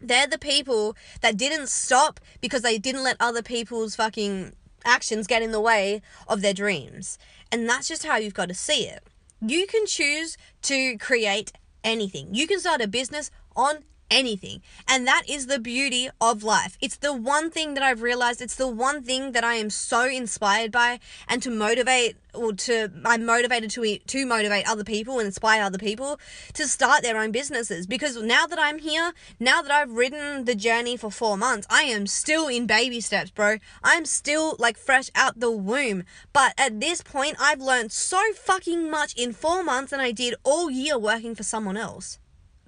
They're 0.00 0.26
the 0.26 0.38
people 0.38 0.96
that 1.20 1.36
didn't 1.36 1.68
stop 1.68 2.20
because 2.40 2.62
they 2.62 2.78
didn't 2.78 3.04
let 3.04 3.16
other 3.20 3.42
people's 3.42 3.96
fucking 3.96 4.52
actions 4.84 5.26
get 5.26 5.42
in 5.42 5.52
the 5.52 5.60
way 5.60 6.02
of 6.26 6.40
their 6.40 6.54
dreams. 6.54 7.18
And 7.50 7.68
that's 7.68 7.88
just 7.88 8.04
how 8.04 8.16
you've 8.16 8.34
got 8.34 8.48
to 8.48 8.54
see 8.54 8.86
it. 8.86 9.02
You 9.40 9.66
can 9.66 9.86
choose 9.86 10.36
to 10.62 10.96
create 10.98 11.52
anything. 11.84 12.34
You 12.34 12.46
can 12.46 12.60
start 12.60 12.80
a 12.80 12.88
business 12.88 13.30
on 13.56 13.84
anything. 14.12 14.62
And 14.86 15.06
that 15.06 15.22
is 15.28 15.46
the 15.46 15.58
beauty 15.58 16.08
of 16.20 16.42
life. 16.42 16.76
It's 16.80 16.96
the 16.96 17.12
one 17.12 17.50
thing 17.50 17.74
that 17.74 17.82
I've 17.82 18.02
realized, 18.02 18.40
it's 18.40 18.54
the 18.56 18.68
one 18.68 19.02
thing 19.02 19.32
that 19.32 19.44
I 19.44 19.54
am 19.54 19.70
so 19.70 20.04
inspired 20.04 20.70
by 20.70 21.00
and 21.28 21.42
to 21.42 21.50
motivate 21.50 22.16
or 22.34 22.52
to 22.52 22.90
I'm 23.04 23.26
motivated 23.26 23.70
to 23.70 23.98
to 23.98 24.26
motivate 24.26 24.68
other 24.68 24.84
people 24.84 25.18
and 25.18 25.26
inspire 25.26 25.62
other 25.62 25.78
people 25.78 26.18
to 26.54 26.66
start 26.66 27.02
their 27.02 27.18
own 27.18 27.30
businesses 27.30 27.86
because 27.86 28.16
now 28.16 28.46
that 28.46 28.58
I'm 28.58 28.78
here, 28.78 29.12
now 29.38 29.60
that 29.60 29.70
I've 29.70 29.92
ridden 29.92 30.44
the 30.44 30.54
journey 30.54 30.96
for 30.96 31.10
4 31.10 31.36
months, 31.36 31.66
I 31.68 31.82
am 31.82 32.06
still 32.06 32.48
in 32.48 32.66
baby 32.66 33.00
steps, 33.00 33.30
bro. 33.30 33.58
I'm 33.82 34.06
still 34.06 34.56
like 34.58 34.78
fresh 34.78 35.10
out 35.14 35.40
the 35.40 35.50
womb. 35.50 36.04
But 36.32 36.54
at 36.56 36.80
this 36.80 37.02
point, 37.02 37.36
I've 37.38 37.60
learned 37.60 37.92
so 37.92 38.20
fucking 38.34 38.90
much 38.90 39.14
in 39.14 39.32
4 39.32 39.62
months 39.62 39.90
than 39.90 40.00
I 40.00 40.12
did 40.12 40.34
all 40.42 40.70
year 40.70 40.98
working 40.98 41.34
for 41.34 41.42
someone 41.42 41.76
else. 41.76 42.18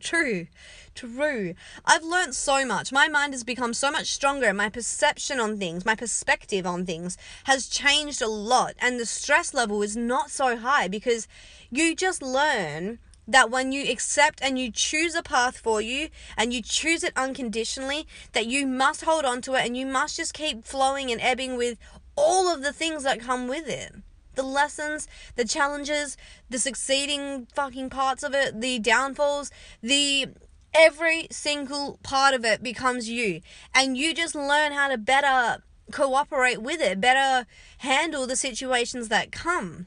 True. 0.01 0.47
True. 0.95 1.55
I've 1.85 2.05
learned 2.05 2.37
so 2.37 2.65
much. 2.65 2.93
My 2.93 3.09
mind 3.09 3.35
has 3.35 3.43
become 3.43 3.75
so 3.75 3.91
much 3.91 4.13
stronger. 4.13 4.55
My 4.55 4.69
perception 4.69 5.41
on 5.41 5.59
things, 5.59 5.85
my 5.85 5.97
perspective 5.97 6.67
on 6.67 6.87
things 6.87 7.19
has 7.45 7.67
changed 7.67 8.23
a 8.23 8.29
lot. 8.29 8.75
And 8.79 9.01
the 9.01 9.07
stress 9.07 9.53
level 9.53 9.83
is 9.83 9.97
not 9.97 10.31
so 10.31 10.57
high 10.57 10.87
because 10.87 11.27
you 11.69 11.97
just 11.97 12.23
learn 12.23 13.01
that 13.27 13.51
when 13.51 13.73
you 13.73 13.91
accept 13.91 14.41
and 14.41 14.57
you 14.57 14.71
choose 14.71 15.17
a 15.17 15.23
path 15.23 15.59
for 15.59 15.81
you 15.81 16.11
and 16.37 16.53
you 16.53 16.63
choose 16.63 17.03
it 17.03 17.13
unconditionally, 17.17 18.07
that 18.33 18.47
you 18.47 18.65
must 18.65 19.05
hold 19.05 19.25
on 19.25 19.43
to 19.43 19.55
it 19.55 19.67
and 19.67 19.77
you 19.77 19.87
must 19.87 20.17
just 20.17 20.33
keep 20.33 20.65
flowing 20.65 21.11
and 21.11 21.21
ebbing 21.21 21.57
with 21.57 21.77
all 22.15 22.53
of 22.53 22.63
the 22.63 22.73
things 22.73 23.03
that 23.03 23.19
come 23.19 23.49
with 23.49 23.69
it 23.69 23.95
the 24.35 24.43
lessons, 24.43 25.07
the 25.37 25.45
challenges, 25.45 26.17
the 26.51 26.59
succeeding 26.59 27.47
fucking 27.55 27.89
parts 27.89 28.25
of 28.25 28.35
it, 28.35 28.61
the 28.61 28.81
downfalls, 28.81 29.51
the 29.81 30.27
every 30.75 31.29
single 31.31 31.99
part 32.03 32.35
of 32.35 32.45
it 32.45 32.63
becomes 32.63 33.09
you. 33.09 33.41
And 33.75 33.97
you 33.97 34.15
just 34.15 34.35
learn 34.35 34.73
how 34.73 34.89
to 34.89 34.99
better 34.99 35.63
cooperate 35.91 36.61
with 36.61 36.81
it, 36.81 37.01
better 37.01 37.47
handle 37.79 38.27
the 38.27 38.37
situations 38.37 39.09
that 39.09 39.33
come. 39.33 39.87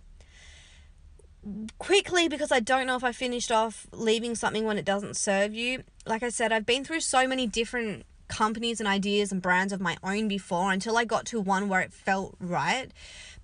Quickly, 1.77 2.27
because 2.27 2.51
I 2.51 2.59
don't 2.59 2.87
know 2.87 2.95
if 2.95 3.03
I 3.03 3.11
finished 3.11 3.51
off 3.51 3.87
leaving 3.91 4.35
something 4.35 4.65
when 4.65 4.77
it 4.77 4.85
doesn't 4.85 5.15
serve 5.15 5.53
you. 5.53 5.83
Like 6.05 6.23
I 6.23 6.29
said, 6.29 6.51
I've 6.51 6.65
been 6.65 6.83
through 6.83 7.01
so 7.01 7.27
many 7.27 7.47
different 7.47 8.05
companies 8.27 8.79
and 8.79 8.87
ideas 8.87 9.31
and 9.31 9.41
brands 9.41 9.71
of 9.71 9.79
my 9.79 9.97
own 10.03 10.27
before 10.27 10.71
until 10.71 10.97
I 10.97 11.05
got 11.05 11.25
to 11.27 11.39
one 11.39 11.69
where 11.69 11.81
it 11.81 11.93
felt 11.93 12.35
right. 12.39 12.91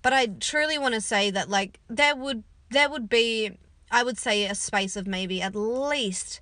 But 0.02 0.12
I 0.12 0.26
truly 0.26 0.76
want 0.76 0.94
to 0.94 1.00
say 1.00 1.30
that, 1.30 1.48
like, 1.48 1.80
there 1.88 2.14
would 2.14 2.44
there 2.70 2.90
would 2.90 3.08
be, 3.08 3.52
I 3.90 4.02
would 4.02 4.18
say, 4.18 4.44
a 4.44 4.54
space 4.54 4.96
of 4.96 5.06
maybe 5.06 5.40
at 5.40 5.54
least 5.54 6.40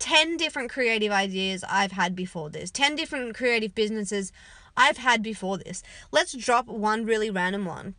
10 0.00 0.36
different 0.36 0.70
creative 0.70 1.12
ideas 1.12 1.62
I've 1.68 1.92
had 1.92 2.16
before 2.16 2.50
this, 2.50 2.70
10 2.70 2.96
different 2.96 3.34
creative 3.34 3.74
businesses 3.74 4.32
I've 4.76 4.96
had 4.96 5.22
before 5.22 5.58
this. 5.58 5.82
Let's 6.10 6.32
drop 6.32 6.66
one 6.66 7.04
really 7.04 7.30
random 7.30 7.66
one. 7.66 7.94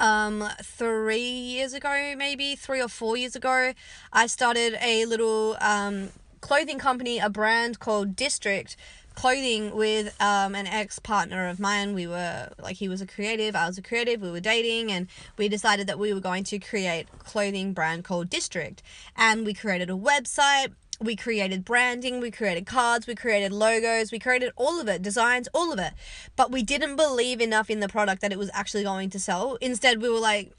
Um, 0.00 0.48
three 0.62 1.18
years 1.18 1.72
ago, 1.72 2.14
maybe 2.16 2.56
three 2.56 2.80
or 2.80 2.88
four 2.88 3.16
years 3.16 3.36
ago, 3.36 3.74
I 4.12 4.26
started 4.26 4.76
a 4.80 5.04
little 5.06 5.56
um, 5.60 6.08
clothing 6.40 6.78
company, 6.78 7.18
a 7.18 7.28
brand 7.28 7.78
called 7.80 8.16
District 8.16 8.76
clothing 9.14 9.74
with 9.74 10.14
um, 10.20 10.54
an 10.54 10.66
ex 10.66 10.98
partner 10.98 11.48
of 11.48 11.60
mine. 11.60 11.94
We 11.94 12.06
were 12.06 12.50
like, 12.60 12.76
he 12.76 12.88
was 12.88 13.00
a 13.00 13.06
creative, 13.06 13.54
I 13.54 13.66
was 13.66 13.78
a 13.78 13.82
creative, 13.82 14.20
we 14.20 14.30
were 14.30 14.40
dating, 14.40 14.90
and 14.90 15.06
we 15.36 15.48
decided 15.48 15.86
that 15.86 15.98
we 15.98 16.12
were 16.12 16.20
going 16.20 16.44
to 16.44 16.58
create 16.58 17.06
clothing 17.20 17.72
brand 17.72 18.04
called 18.04 18.28
District. 18.28 18.82
And 19.16 19.46
we 19.46 19.54
created 19.54 19.90
a 19.90 19.94
website. 19.94 20.72
We 21.00 21.16
created 21.16 21.64
branding, 21.64 22.20
we 22.20 22.30
created 22.30 22.66
cards, 22.66 23.06
we 23.06 23.14
created 23.14 23.52
logos, 23.52 24.12
we 24.12 24.18
created 24.18 24.52
all 24.56 24.80
of 24.80 24.88
it, 24.88 25.02
designs, 25.02 25.48
all 25.52 25.72
of 25.72 25.78
it. 25.78 25.92
But 26.36 26.50
we 26.50 26.62
didn't 26.62 26.96
believe 26.96 27.40
enough 27.40 27.70
in 27.70 27.80
the 27.80 27.88
product 27.88 28.22
that 28.22 28.32
it 28.32 28.38
was 28.38 28.50
actually 28.54 28.84
going 28.84 29.10
to 29.10 29.18
sell. 29.18 29.56
Instead, 29.60 30.00
we 30.00 30.08
were 30.08 30.18
like, 30.18 30.52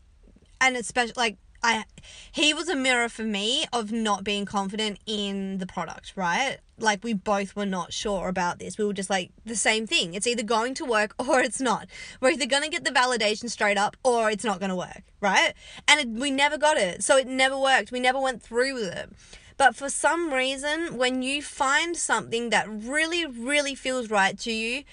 and 0.62 0.76
especially 0.78 1.14
like 1.16 1.38
I 1.66 1.86
he 2.32 2.54
was 2.54 2.70
a 2.70 2.76
mirror 2.76 3.10
for 3.10 3.24
me 3.24 3.66
of 3.74 3.92
not 3.92 4.24
being 4.24 4.46
confident 4.46 5.00
in 5.08 5.58
the 5.58 5.66
product, 5.66 6.14
right? 6.16 6.58
Like 6.78 7.04
we 7.04 7.14
both 7.14 7.56
were 7.56 7.66
not 7.66 7.92
sure 7.92 8.28
about 8.28 8.60
this. 8.60 8.78
We 8.78 8.86
were 8.86 8.94
just 8.94 9.10
like 9.10 9.32
the 9.46 9.56
same 9.56 9.88
thing. 9.88 10.14
It's 10.14 10.28
either 10.28 10.44
going 10.44 10.76
to 10.76 10.86
work 10.86 11.16
or 11.20 11.40
it's 11.40 11.60
not. 11.60 11.88
We're 12.22 12.32
either 12.32 12.46
going 12.46 12.64
to 12.64 12.70
get 12.70 12.84
the 12.84 12.92
validation 12.92 13.50
straight 13.50 13.78
up 13.78 13.98
or 14.04 14.30
it's 14.30 14.44
not 14.44 14.60
going 14.60 14.70
to 14.70 14.76
work, 14.76 15.04
right? 15.22 15.54
And 15.88 16.00
it, 16.00 16.08
we 16.10 16.30
never 16.30 16.58
got 16.58 16.78
it. 16.78 17.04
So 17.04 17.18
it 17.18 17.28
never 17.28 17.58
worked. 17.58 17.92
We 17.92 18.00
never 18.00 18.20
went 18.20 18.44
through 18.44 18.76
with 18.76 18.94
it. 18.94 19.10
But 19.58 19.76
for 19.76 19.90
some 19.90 20.34
reason, 20.34 20.98
when 20.98 21.22
you 21.22 21.42
find 21.42 21.96
something 21.96 22.50
that 22.50 22.68
really, 22.70 23.26
really 23.26 23.76
feels 23.76 24.10
right 24.10 24.38
to 24.40 24.52
you, 24.52 24.84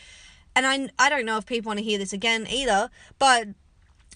and 0.55 0.67
I, 0.67 0.89
I 0.99 1.09
don't 1.09 1.27
know 1.27 1.39
if 1.39 1.47
people 1.47 1.71
want 1.71 1.79
to 1.79 1.85
hear 1.85 1.99
this 1.99 2.13
again 2.13 2.47
either, 2.49 2.91
but 3.19 3.49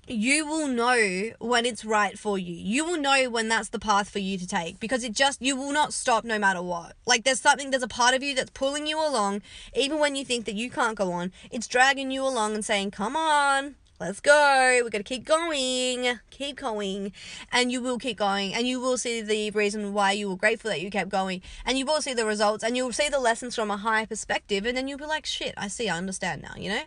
you 0.09 0.47
will 0.47 0.69
know 0.69 1.31
when 1.41 1.67
it's 1.67 1.85
right 1.85 2.17
for 2.17 2.39
you. 2.39 2.55
You 2.55 2.85
will 2.85 3.01
know 3.01 3.29
when 3.29 3.49
that's 3.49 3.71
the 3.71 3.79
path 3.79 4.09
for 4.09 4.21
you 4.21 4.39
to 4.39 4.47
take 4.47 4.79
because 4.79 5.03
it 5.03 5.13
just, 5.13 5.43
you 5.43 5.57
will 5.57 5.73
not 5.73 5.93
stop 5.93 6.25
no 6.25 6.39
matter 6.39 6.63
what. 6.63 6.95
Like 7.07 7.25
there's 7.25 7.41
something, 7.41 7.71
there's 7.71 7.83
a 7.83 7.89
part 7.89 8.15
of 8.15 8.23
you 8.23 8.35
that's 8.35 8.51
pulling 8.51 8.87
you 8.87 8.99
along, 8.99 9.43
even 9.75 9.99
when 9.99 10.15
you 10.15 10.25
think 10.25 10.45
that 10.45 10.55
you 10.55 10.71
can't 10.71 10.97
go 10.97 11.11
on. 11.13 11.33
It's 11.51 11.67
dragging 11.67 12.11
you 12.13 12.23
along 12.23 12.55
and 12.55 12.65
saying, 12.65 12.93
come 12.93 13.17
on, 13.17 13.75
let's 14.01 14.21
go. 14.21 14.81
We're 14.83 14.91
going 14.91 15.03
to 15.03 15.09
keep 15.09 15.25
going, 15.25 16.19
keep 16.31 16.57
going. 16.57 17.13
And 17.53 17.73
you 17.73 17.81
will 17.81 17.99
keep 17.99 18.19
going. 18.19 18.55
And 18.55 18.67
you 18.67 18.81
will 18.81 18.99
see 18.99 19.23
the 19.23 19.51
reason 19.51 19.93
why 19.93 20.13
you 20.13 20.29
were 20.29 20.37
grateful 20.37 20.71
that 20.71 20.81
you 20.81 20.91
kept 20.91 21.11
going. 21.11 21.43
And 21.65 21.79
you 21.79 21.87
will 21.87 22.03
see 22.03 22.15
the 22.15 22.27
results 22.27 22.65
and 22.65 22.77
you'll 22.77 22.93
see 22.93 23.09
the 23.09 23.21
lessons 23.21 23.55
from 23.55 23.71
a 23.71 23.77
higher 23.77 24.07
perspective. 24.07 24.67
And 24.67 24.77
then 24.77 24.89
you'll 24.89 24.99
be 24.99 25.07
like, 25.07 25.27
shit, 25.27 25.55
I 25.57 25.69
see, 25.69 25.89
I 25.89 25.97
understand 25.97 26.43
now, 26.43 26.55
you 26.57 26.69
know? 26.71 26.83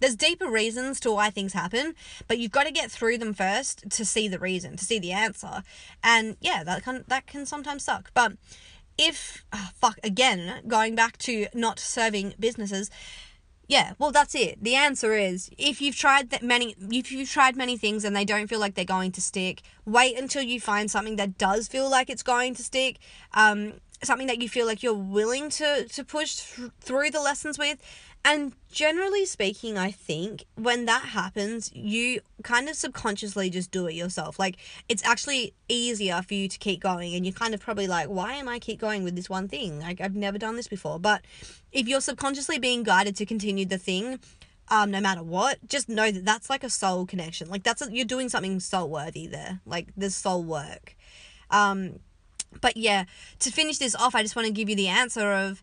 There's 0.00 0.16
deeper 0.16 0.50
reasons 0.50 0.98
to 1.00 1.12
why 1.12 1.28
things 1.28 1.52
happen, 1.52 1.94
but 2.26 2.38
you've 2.38 2.50
got 2.50 2.64
to 2.64 2.72
get 2.72 2.90
through 2.90 3.18
them 3.18 3.34
first 3.34 3.84
to 3.90 4.04
see 4.06 4.28
the 4.28 4.38
reason, 4.38 4.78
to 4.78 4.84
see 4.84 4.98
the 4.98 5.12
answer. 5.12 5.62
And 6.02 6.38
yeah, 6.40 6.64
that 6.64 6.82
can 6.82 7.04
that 7.08 7.26
can 7.26 7.44
sometimes 7.44 7.84
suck. 7.84 8.10
But 8.14 8.32
if 8.96 9.44
oh, 9.52 9.68
fuck 9.74 9.98
again, 10.02 10.62
going 10.66 10.94
back 10.94 11.18
to 11.18 11.48
not 11.52 11.78
serving 11.78 12.32
businesses, 12.40 12.90
yeah, 13.70 13.92
well 14.00 14.10
that's 14.10 14.34
it. 14.34 14.58
The 14.60 14.74
answer 14.74 15.14
is 15.14 15.48
if 15.56 15.80
you've 15.80 15.94
tried 15.94 16.30
that 16.30 16.42
many 16.42 16.74
if 16.90 17.12
you've 17.12 17.30
tried 17.30 17.54
many 17.54 17.76
things 17.76 18.04
and 18.04 18.16
they 18.16 18.24
don't 18.24 18.48
feel 18.48 18.58
like 18.58 18.74
they're 18.74 18.84
going 18.84 19.12
to 19.12 19.20
stick, 19.20 19.62
wait 19.86 20.18
until 20.18 20.42
you 20.42 20.60
find 20.60 20.90
something 20.90 21.14
that 21.16 21.38
does 21.38 21.68
feel 21.68 21.88
like 21.88 22.10
it's 22.10 22.24
going 22.24 22.56
to 22.56 22.64
stick. 22.64 22.98
Um, 23.32 23.74
something 24.02 24.26
that 24.28 24.40
you 24.40 24.48
feel 24.48 24.66
like 24.66 24.82
you're 24.82 24.94
willing 24.94 25.50
to 25.50 25.86
to 25.88 26.04
push 26.04 26.36
th- 26.36 26.70
through 26.80 27.10
the 27.10 27.20
lessons 27.20 27.58
with 27.58 27.78
and 28.22 28.52
generally 28.70 29.24
speaking, 29.24 29.78
I 29.78 29.90
think 29.90 30.44
when 30.54 30.84
that 30.84 31.06
happens, 31.06 31.70
you 31.74 32.20
kind 32.42 32.68
of 32.68 32.76
subconsciously 32.76 33.48
just 33.48 33.70
do 33.70 33.86
it 33.86 33.94
yourself. 33.94 34.38
Like 34.38 34.58
it's 34.88 35.04
actually 35.04 35.54
easier 35.68 36.20
for 36.20 36.34
you 36.34 36.46
to 36.48 36.58
keep 36.58 36.80
going, 36.80 37.14
and 37.14 37.24
you're 37.24 37.32
kind 37.32 37.54
of 37.54 37.60
probably 37.60 37.86
like, 37.86 38.08
why 38.08 38.34
am 38.34 38.48
I 38.48 38.58
keep 38.58 38.78
going 38.78 39.04
with 39.04 39.16
this 39.16 39.30
one 39.30 39.48
thing? 39.48 39.80
Like 39.80 40.00
I've 40.00 40.14
never 40.14 40.36
done 40.36 40.56
this 40.56 40.68
before. 40.68 40.98
But 40.98 41.22
if 41.72 41.88
you're 41.88 42.02
subconsciously 42.02 42.58
being 42.58 42.82
guided 42.82 43.16
to 43.16 43.26
continue 43.26 43.64
the 43.64 43.78
thing, 43.78 44.20
um, 44.68 44.90
no 44.90 45.00
matter 45.00 45.22
what, 45.22 45.58
just 45.66 45.88
know 45.88 46.10
that 46.10 46.24
that's 46.24 46.50
like 46.50 46.62
a 46.62 46.70
soul 46.70 47.06
connection. 47.06 47.48
Like 47.48 47.62
that's 47.62 47.80
a, 47.80 47.90
you're 47.90 48.04
doing 48.04 48.28
something 48.28 48.60
soul 48.60 48.90
worthy 48.90 49.28
there. 49.28 49.60
Like 49.64 49.88
there's 49.96 50.14
soul 50.14 50.44
work. 50.44 50.94
Um, 51.50 52.00
but 52.60 52.76
yeah, 52.76 53.04
to 53.40 53.50
finish 53.50 53.78
this 53.78 53.94
off, 53.94 54.14
I 54.14 54.22
just 54.22 54.36
want 54.36 54.46
to 54.46 54.52
give 54.52 54.68
you 54.68 54.76
the 54.76 54.88
answer 54.88 55.32
of 55.32 55.62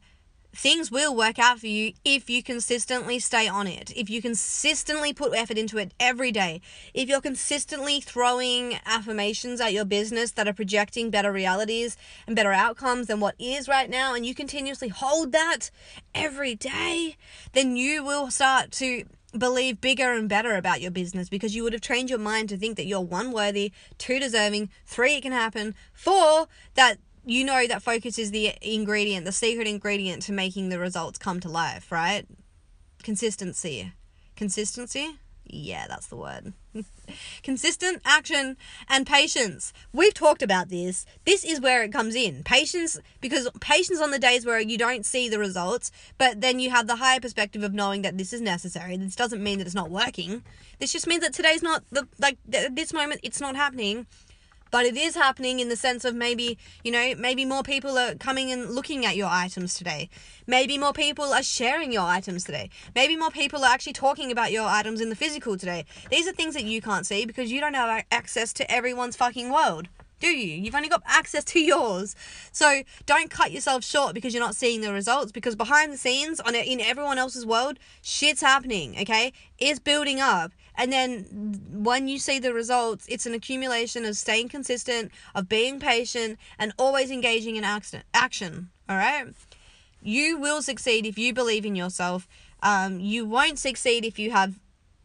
things 0.58 0.90
will 0.92 1.16
work 1.16 1.38
out 1.38 1.60
for 1.60 1.68
you 1.68 1.94
if 2.04 2.30
you 2.30 2.42
consistently 2.42 3.20
stay 3.20 3.48
on 3.48 3.68
it. 3.68 3.92
If 3.96 4.10
you 4.10 4.22
consistently 4.22 5.14
put 5.14 5.36
effort 5.36 5.58
into 5.58 5.78
it 5.78 5.94
every 6.00 6.32
day. 6.32 6.62
If 6.96 7.08
you're 7.08 7.22
consistently 7.22 8.02
throwing 8.02 8.80
affirmations 8.86 9.62
at 9.62 9.74
your 9.74 9.86
business 9.86 10.32
that 10.32 10.48
are 10.48 10.54
projecting 10.54 11.12
better 11.12 11.32
realities 11.32 11.96
and 12.26 12.36
better 12.36 12.54
outcomes 12.54 13.06
than 13.06 13.20
what 13.20 13.36
is 13.38 13.68
right 13.68 13.90
now, 13.90 14.16
and 14.16 14.26
you 14.26 14.34
continuously 14.34 14.88
hold 14.88 15.32
that 15.32 15.70
every 16.16 16.56
day, 16.56 17.18
then 17.54 17.76
you 17.76 18.04
will 18.04 18.32
start 18.32 18.72
to 18.72 19.04
believe 19.38 19.82
bigger 19.82 20.14
and 20.14 20.28
better 20.28 20.56
about 20.56 20.82
your 20.82 20.92
business 20.92 21.30
because 21.30 21.56
you 21.56 21.64
would 21.64 21.74
have 21.74 21.82
trained 21.82 22.10
your 22.10 22.20
mind 22.20 22.50
to 22.50 22.58
think 22.58 22.78
that 22.78 22.86
you're 22.86 23.02
one 23.02 23.32
worthy, 23.32 23.72
two 23.98 24.20
deserving, 24.20 24.70
three 24.86 25.16
it 25.16 25.22
can 25.22 25.32
happen, 25.32 25.76
four 25.94 26.48
that 26.76 26.98
you 27.26 27.44
know 27.44 27.68
that 27.68 27.82
focus 27.82 28.18
is 28.18 28.32
the 28.32 28.54
ingredient, 28.62 29.26
the 29.26 29.32
secret 29.32 29.68
ingredient 29.68 30.22
to 30.24 30.32
making 30.32 30.70
the 30.70 30.80
results 30.80 31.18
come 31.18 31.40
to 31.42 31.50
life, 31.50 31.92
right? 31.92 32.26
Consistency. 33.04 33.94
Consistency? 34.36 35.20
Yeah, 35.50 35.88
that's 35.88 36.08
the 36.08 36.16
word. 36.16 36.54
Consistent 37.44 38.02
action 38.06 38.58
and 38.90 39.08
patience. 39.08 39.72
We've 39.94 40.14
talked 40.14 40.42
about 40.42 40.70
this. 40.70 41.06
This 41.26 41.46
is 41.46 41.62
where 41.62 41.84
it 41.84 41.92
comes 41.92 42.16
in. 42.16 42.44
Patience, 42.44 43.00
because 43.22 43.50
patience 43.62 44.02
on 44.02 44.12
the 44.12 44.20
days 44.20 44.46
where 44.46 44.60
you 44.60 44.78
don't 44.78 45.06
see 45.06 45.30
the 45.30 45.40
results, 45.40 45.92
but 46.18 46.42
then 46.42 46.60
you 46.60 46.70
have 46.70 46.88
the 46.88 46.98
higher 46.98 47.20
perspective 47.20 47.64
of 47.64 47.74
knowing 47.74 48.02
that 48.02 48.18
this 48.18 48.34
is 48.34 48.42
necessary. 48.42 48.98
This 48.98 49.16
doesn't 49.16 49.42
mean 49.42 49.60
that 49.60 49.68
it's 49.68 49.76
not 49.76 49.90
working. 49.90 50.44
This 50.80 50.92
just 50.92 51.08
means 51.08 51.22
that 51.24 51.34
today's 51.34 51.64
not 51.64 51.84
the 51.92 52.08
like 52.20 52.38
this 52.46 52.94
moment. 52.94 53.22
It's 53.24 53.42
not 53.42 53.56
happening 53.56 54.06
but 54.72 54.86
it 54.86 54.98
is 54.98 55.16
happening 55.16 55.60
in 55.60 55.70
the 55.70 55.76
sense 55.76 56.06
of 56.06 56.16
maybe 56.16 56.58
you 56.84 56.92
know 56.92 57.14
maybe 57.18 57.46
more 57.46 57.64
people 57.64 57.98
are 57.98 58.16
coming 58.16 58.52
and 58.52 58.70
looking 58.72 59.06
at 59.06 59.16
your 59.16 59.30
items 59.30 59.74
today 59.74 60.10
maybe 60.46 60.78
more 60.78 60.94
people 60.94 61.34
are 61.34 61.44
sharing 61.44 61.92
your 61.92 62.04
items 62.04 62.44
today 62.44 62.70
maybe 62.96 63.16
more 63.16 63.32
people 63.32 63.64
are 63.64 63.72
actually 63.72 63.94
talking 63.94 64.32
about 64.32 64.52
your 64.52 64.68
items 64.68 65.02
in 65.02 65.10
the 65.10 65.16
physical 65.16 65.58
today 65.58 65.86
these 66.10 66.28
are 66.28 66.34
things 66.34 66.54
that 66.54 66.64
you 66.64 66.82
can't 66.82 67.06
see 67.06 67.26
because 67.26 67.52
you 67.52 67.60
don't 67.60 67.74
have 67.74 68.04
access 68.12 68.54
to 68.54 68.70
everyone's 68.72 69.16
fucking 69.16 69.52
world 69.52 69.88
do 70.20 70.28
you? 70.28 70.56
You've 70.56 70.74
only 70.74 70.90
got 70.90 71.04
access 71.06 71.44
to 71.46 71.60
yours. 71.60 72.16
So 72.52 72.82
don't 73.06 73.30
cut 73.30 73.52
yourself 73.52 73.84
short 73.84 74.16
because 74.16 74.34
you're 74.34 74.44
not 74.44 74.56
seeing 74.56 74.82
the 74.82 74.92
results 74.92 75.32
because 75.32 75.56
behind 75.56 75.94
the 75.94 75.98
scenes 75.98 76.40
on 76.40 76.56
in 76.56 76.82
everyone 76.82 77.20
else's 77.20 77.46
world, 77.46 77.78
shit's 78.02 78.42
happening, 78.42 78.98
okay? 79.00 79.32
It's 79.60 79.80
building 79.80 80.20
up. 80.20 80.52
And 80.78 80.94
then 80.94 81.60
when 81.72 82.08
you 82.08 82.20
see 82.20 82.40
the 82.40 82.54
results, 82.54 83.06
it's 83.10 83.26
an 83.26 83.34
accumulation 83.34 84.06
of 84.06 84.16
staying 84.16 84.50
consistent, 84.50 85.12
of 85.34 85.50
being 85.50 85.80
patient, 85.80 86.38
and 86.60 86.72
always 86.78 87.12
engaging 87.12 87.56
in 87.56 87.64
action. 87.64 88.70
All 88.88 88.96
right? 88.96 89.28
You 90.02 90.38
will 90.38 90.62
succeed 90.62 91.06
if 91.06 91.18
you 91.18 91.34
believe 91.34 91.66
in 91.66 91.76
yourself. 91.76 92.28
Um, 92.62 93.00
you 93.00 93.26
won't 93.26 93.60
succeed 93.60 94.06
if 94.06 94.18
you 94.20 94.32
have 94.32 94.60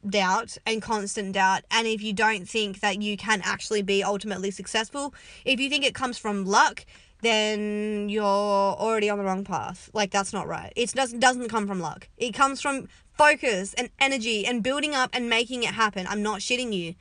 doubt 0.08 0.58
and 0.66 0.82
constant 0.82 1.32
doubt 1.32 1.62
and 1.70 1.86
if 1.86 2.02
you 2.02 2.12
don't 2.12 2.48
think 2.48 2.80
that 2.80 3.00
you 3.00 3.16
can 3.16 3.40
actually 3.44 3.82
be 3.82 4.02
ultimately 4.02 4.50
successful 4.50 5.14
if 5.44 5.60
you 5.60 5.70
think 5.70 5.84
it 5.84 5.94
comes 5.94 6.18
from 6.18 6.44
luck 6.44 6.84
then 7.22 8.08
you're 8.08 8.24
already 8.24 9.08
on 9.08 9.18
the 9.18 9.24
wrong 9.24 9.44
path. 9.44 9.90
Like 9.94 10.10
that's 10.10 10.32
not 10.32 10.46
right. 10.46 10.72
It 10.76 10.92
doesn't 10.92 11.20
doesn't 11.20 11.48
come 11.48 11.66
from 11.66 11.80
luck. 11.80 12.08
It 12.18 12.32
comes 12.34 12.60
from 12.60 12.88
focus 13.16 13.74
and 13.74 13.90
energy 13.98 14.44
and 14.44 14.62
building 14.62 14.94
up 14.94 15.10
and 15.12 15.30
making 15.30 15.62
it 15.62 15.74
happen. 15.74 16.06
I'm 16.08 16.22
not 16.22 16.40
shitting 16.40 16.72
you. 16.72 16.94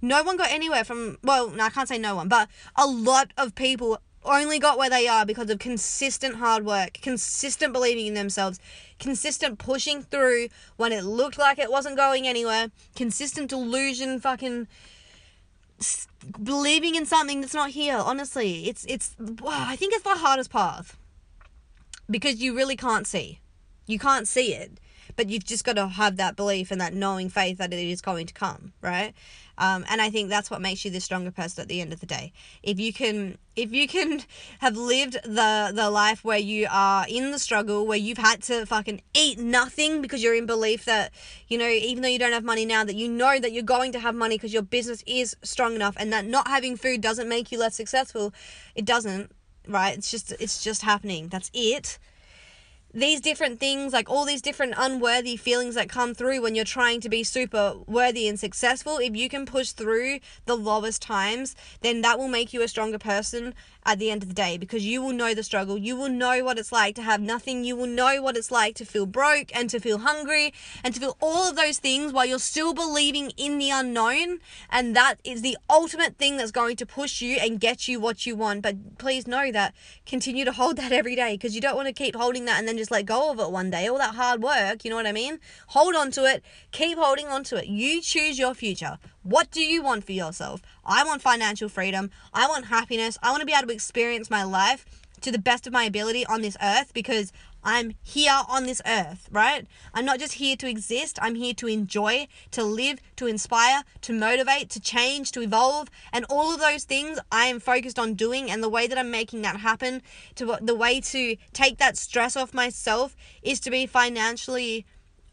No 0.00 0.22
one 0.22 0.36
got 0.36 0.50
anywhere 0.50 0.84
from 0.84 1.18
well 1.22 1.50
no, 1.50 1.64
i 1.64 1.70
can't 1.70 1.88
say 1.88 1.98
no 1.98 2.14
one 2.14 2.28
but 2.28 2.48
a 2.76 2.86
lot 2.86 3.32
of 3.36 3.54
people 3.56 3.98
only 4.24 4.58
got 4.58 4.78
where 4.78 4.90
they 4.90 5.08
are 5.08 5.24
because 5.24 5.50
of 5.50 5.58
consistent 5.58 6.36
hard 6.36 6.64
work, 6.64 6.98
consistent 7.00 7.72
believing 7.72 8.06
in 8.06 8.14
themselves, 8.14 8.60
consistent 8.98 9.58
pushing 9.58 10.02
through 10.02 10.48
when 10.76 10.92
it 10.92 11.04
looked 11.04 11.38
like 11.38 11.58
it 11.58 11.70
wasn't 11.70 11.96
going 11.96 12.26
anywhere, 12.26 12.70
consistent 12.94 13.48
delusion, 13.48 14.20
fucking 14.20 14.68
believing 16.42 16.94
in 16.94 17.06
something 17.06 17.40
that's 17.40 17.54
not 17.54 17.70
here. 17.70 17.96
Honestly, 17.96 18.68
it's 18.68 18.84
it's 18.88 19.14
wow, 19.18 19.64
I 19.68 19.76
think 19.76 19.94
it's 19.94 20.02
the 20.04 20.10
hardest 20.16 20.50
path 20.50 20.96
because 22.10 22.36
you 22.36 22.56
really 22.56 22.76
can't 22.76 23.06
see. 23.06 23.40
You 23.86 23.98
can't 23.98 24.26
see 24.28 24.54
it. 24.54 24.78
but 25.18 25.28
you've 25.28 25.44
just 25.44 25.64
got 25.64 25.74
to 25.76 25.88
have 25.88 26.16
that 26.16 26.36
belief 26.36 26.70
and 26.70 26.80
that 26.80 26.94
knowing 26.94 27.28
faith 27.28 27.58
that 27.58 27.72
it 27.72 27.90
is 27.90 28.00
going 28.00 28.26
to 28.26 28.32
come, 28.32 28.72
right? 28.80 29.12
Um, 29.58 29.84
and 29.90 30.00
I 30.00 30.08
think 30.08 30.30
that's 30.30 30.50
what 30.50 30.60
makes 30.60 30.84
you 30.84 30.90
the 30.90 31.00
stronger 31.00 31.30
person 31.30 31.60
at 31.62 31.68
the 31.68 31.80
end 31.80 31.92
of 31.92 32.00
the 32.00 32.06
day. 32.06 32.32
If 32.62 32.78
you 32.78 32.92
can, 32.92 33.36
if 33.56 33.72
you 33.72 33.88
can 33.88 34.22
have 34.60 34.76
lived 34.76 35.14
the 35.24 35.72
the 35.74 35.90
life 35.90 36.24
where 36.24 36.38
you 36.38 36.68
are 36.70 37.04
in 37.08 37.32
the 37.32 37.38
struggle, 37.38 37.86
where 37.86 37.98
you've 37.98 38.18
had 38.18 38.42
to 38.44 38.64
fucking 38.64 39.02
eat 39.14 39.38
nothing 39.38 40.00
because 40.00 40.22
you're 40.22 40.34
in 40.34 40.46
belief 40.46 40.84
that, 40.84 41.12
you 41.48 41.58
know, 41.58 41.68
even 41.68 42.02
though 42.02 42.08
you 42.08 42.18
don't 42.18 42.32
have 42.32 42.44
money 42.44 42.64
now, 42.64 42.84
that 42.84 42.94
you 42.94 43.08
know 43.08 43.38
that 43.38 43.52
you're 43.52 43.62
going 43.64 43.92
to 43.92 43.98
have 43.98 44.14
money 44.14 44.36
because 44.36 44.52
your 44.52 44.62
business 44.62 45.02
is 45.06 45.36
strong 45.42 45.74
enough, 45.74 45.96
and 45.98 46.12
that 46.12 46.24
not 46.24 46.46
having 46.48 46.76
food 46.76 47.00
doesn't 47.00 47.28
make 47.28 47.50
you 47.50 47.58
less 47.58 47.74
successful. 47.74 48.32
It 48.76 48.84
doesn't, 48.84 49.32
right? 49.66 49.98
It's 49.98 50.10
just 50.10 50.32
it's 50.32 50.62
just 50.62 50.82
happening. 50.82 51.28
That's 51.28 51.50
it 51.52 51.98
these 52.94 53.20
different 53.20 53.60
things, 53.60 53.92
like 53.92 54.08
all 54.08 54.24
these 54.24 54.40
different 54.40 54.74
unworthy 54.76 55.36
feelings 55.36 55.74
that 55.74 55.88
come 55.90 56.14
through 56.14 56.40
when 56.40 56.54
you're 56.54 56.64
trying 56.64 57.00
to 57.02 57.08
be 57.08 57.22
super 57.22 57.74
worthy 57.86 58.26
and 58.26 58.40
successful, 58.40 58.96
if 58.98 59.14
you 59.14 59.28
can 59.28 59.44
push 59.44 59.72
through 59.72 60.20
the 60.46 60.56
lowest 60.56 61.02
times, 61.02 61.54
then 61.82 62.00
that 62.00 62.18
will 62.18 62.28
make 62.28 62.52
you 62.52 62.62
a 62.62 62.68
stronger 62.68 62.98
person 62.98 63.54
at 63.84 63.98
the 63.98 64.10
end 64.10 64.22
of 64.22 64.28
the 64.28 64.34
day 64.34 64.58
because 64.58 64.84
you 64.84 65.02
will 65.02 65.12
know 65.12 65.34
the 65.34 65.42
struggle. 65.42 65.78
You 65.78 65.96
will 65.96 66.08
know 66.08 66.44
what 66.44 66.58
it's 66.58 66.72
like 66.72 66.94
to 66.96 67.02
have 67.02 67.20
nothing. 67.20 67.64
You 67.64 67.76
will 67.76 67.86
know 67.86 68.22
what 68.22 68.36
it's 68.36 68.50
like 68.50 68.74
to 68.76 68.84
feel 68.84 69.06
broke 69.06 69.54
and 69.54 69.68
to 69.70 69.80
feel 69.80 69.98
hungry 69.98 70.52
and 70.82 70.94
to 70.94 71.00
feel 71.00 71.16
all 71.20 71.48
of 71.48 71.56
those 71.56 71.78
things 71.78 72.12
while 72.12 72.26
you're 72.26 72.38
still 72.38 72.74
believing 72.74 73.32
in 73.36 73.58
the 73.58 73.70
unknown. 73.70 74.40
And 74.70 74.96
that 74.96 75.16
is 75.24 75.42
the 75.42 75.58
ultimate 75.68 76.16
thing 76.16 76.36
that's 76.36 76.50
going 76.50 76.76
to 76.76 76.86
push 76.86 77.20
you 77.20 77.36
and 77.40 77.60
get 77.60 77.86
you 77.86 78.00
what 78.00 78.26
you 78.26 78.34
want. 78.34 78.62
But 78.62 78.98
please 78.98 79.26
know 79.26 79.52
that 79.52 79.74
continue 80.06 80.44
to 80.44 80.52
hold 80.52 80.76
that 80.78 80.92
every 80.92 81.16
day 81.16 81.34
because 81.34 81.54
you 81.54 81.60
don't 81.60 81.76
want 81.76 81.88
to 81.88 81.94
keep 81.94 82.16
holding 82.16 82.46
that 82.46 82.58
and 82.58 82.68
then 82.68 82.77
just 82.78 82.90
let 82.90 83.06
go 83.06 83.30
of 83.30 83.38
it 83.40 83.50
one 83.50 83.70
day. 83.70 83.86
All 83.88 83.98
that 83.98 84.14
hard 84.14 84.42
work, 84.42 84.84
you 84.84 84.90
know 84.90 84.96
what 84.96 85.06
I 85.06 85.12
mean? 85.12 85.38
Hold 85.68 85.94
on 85.94 86.10
to 86.12 86.24
it. 86.24 86.42
Keep 86.72 86.98
holding 86.98 87.28
on 87.28 87.44
to 87.44 87.56
it. 87.56 87.66
You 87.66 88.00
choose 88.00 88.38
your 88.38 88.54
future. 88.54 88.98
What 89.22 89.50
do 89.50 89.60
you 89.60 89.82
want 89.82 90.04
for 90.04 90.12
yourself? 90.12 90.62
I 90.84 91.04
want 91.04 91.22
financial 91.22 91.68
freedom. 91.68 92.10
I 92.32 92.46
want 92.46 92.66
happiness. 92.66 93.18
I 93.22 93.30
want 93.30 93.40
to 93.40 93.46
be 93.46 93.52
able 93.52 93.68
to 93.68 93.74
experience 93.74 94.30
my 94.30 94.44
life 94.44 94.86
to 95.20 95.32
the 95.32 95.38
best 95.38 95.66
of 95.66 95.72
my 95.72 95.84
ability 95.84 96.24
on 96.26 96.42
this 96.42 96.56
earth 96.62 96.94
because 96.94 97.32
I'm 97.62 97.94
here 98.02 98.40
on 98.48 98.66
this 98.66 98.80
earth, 98.86 99.28
right? 99.30 99.66
I'm 99.92 100.04
not 100.04 100.18
just 100.18 100.34
here 100.34 100.56
to 100.56 100.68
exist, 100.68 101.18
I'm 101.20 101.34
here 101.34 101.54
to 101.54 101.66
enjoy, 101.66 102.28
to 102.52 102.62
live, 102.62 103.00
to 103.16 103.26
inspire, 103.26 103.82
to 104.02 104.12
motivate, 104.12 104.70
to 104.70 104.80
change, 104.80 105.32
to 105.32 105.42
evolve, 105.42 105.88
and 106.12 106.24
all 106.30 106.52
of 106.52 106.60
those 106.60 106.84
things 106.84 107.18
I 107.30 107.46
am 107.46 107.60
focused 107.60 107.98
on 107.98 108.14
doing. 108.14 108.50
And 108.50 108.62
the 108.62 108.68
way 108.68 108.86
that 108.86 108.98
I'm 108.98 109.10
making 109.10 109.42
that 109.42 109.56
happen, 109.56 110.02
to 110.36 110.58
the 110.60 110.74
way 110.74 111.00
to 111.00 111.36
take 111.52 111.78
that 111.78 111.96
stress 111.96 112.36
off 112.36 112.54
myself 112.54 113.16
is 113.42 113.60
to 113.60 113.70
be 113.70 113.86
financially 113.86 114.86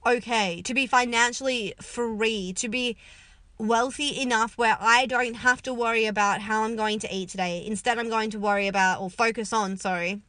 okay, 0.05 0.61
to 0.61 0.73
be 0.73 0.85
financially 0.85 1.73
free, 1.81 2.53
to 2.53 2.69
be 2.69 2.95
wealthy 3.57 4.21
enough 4.21 4.57
where 4.57 4.77
I 4.79 5.05
don't 5.05 5.35
have 5.35 5.61
to 5.63 5.73
worry 5.73 6.05
about 6.05 6.41
how 6.41 6.63
I'm 6.63 6.75
going 6.75 6.99
to 6.99 7.13
eat 7.13 7.29
today. 7.29 7.65
Instead, 7.65 7.97
I'm 7.97 8.09
going 8.09 8.29
to 8.31 8.39
worry 8.39 8.67
about, 8.67 9.01
or 9.01 9.09
focus 9.09 9.53
on, 9.53 9.77
sorry, 9.77 10.21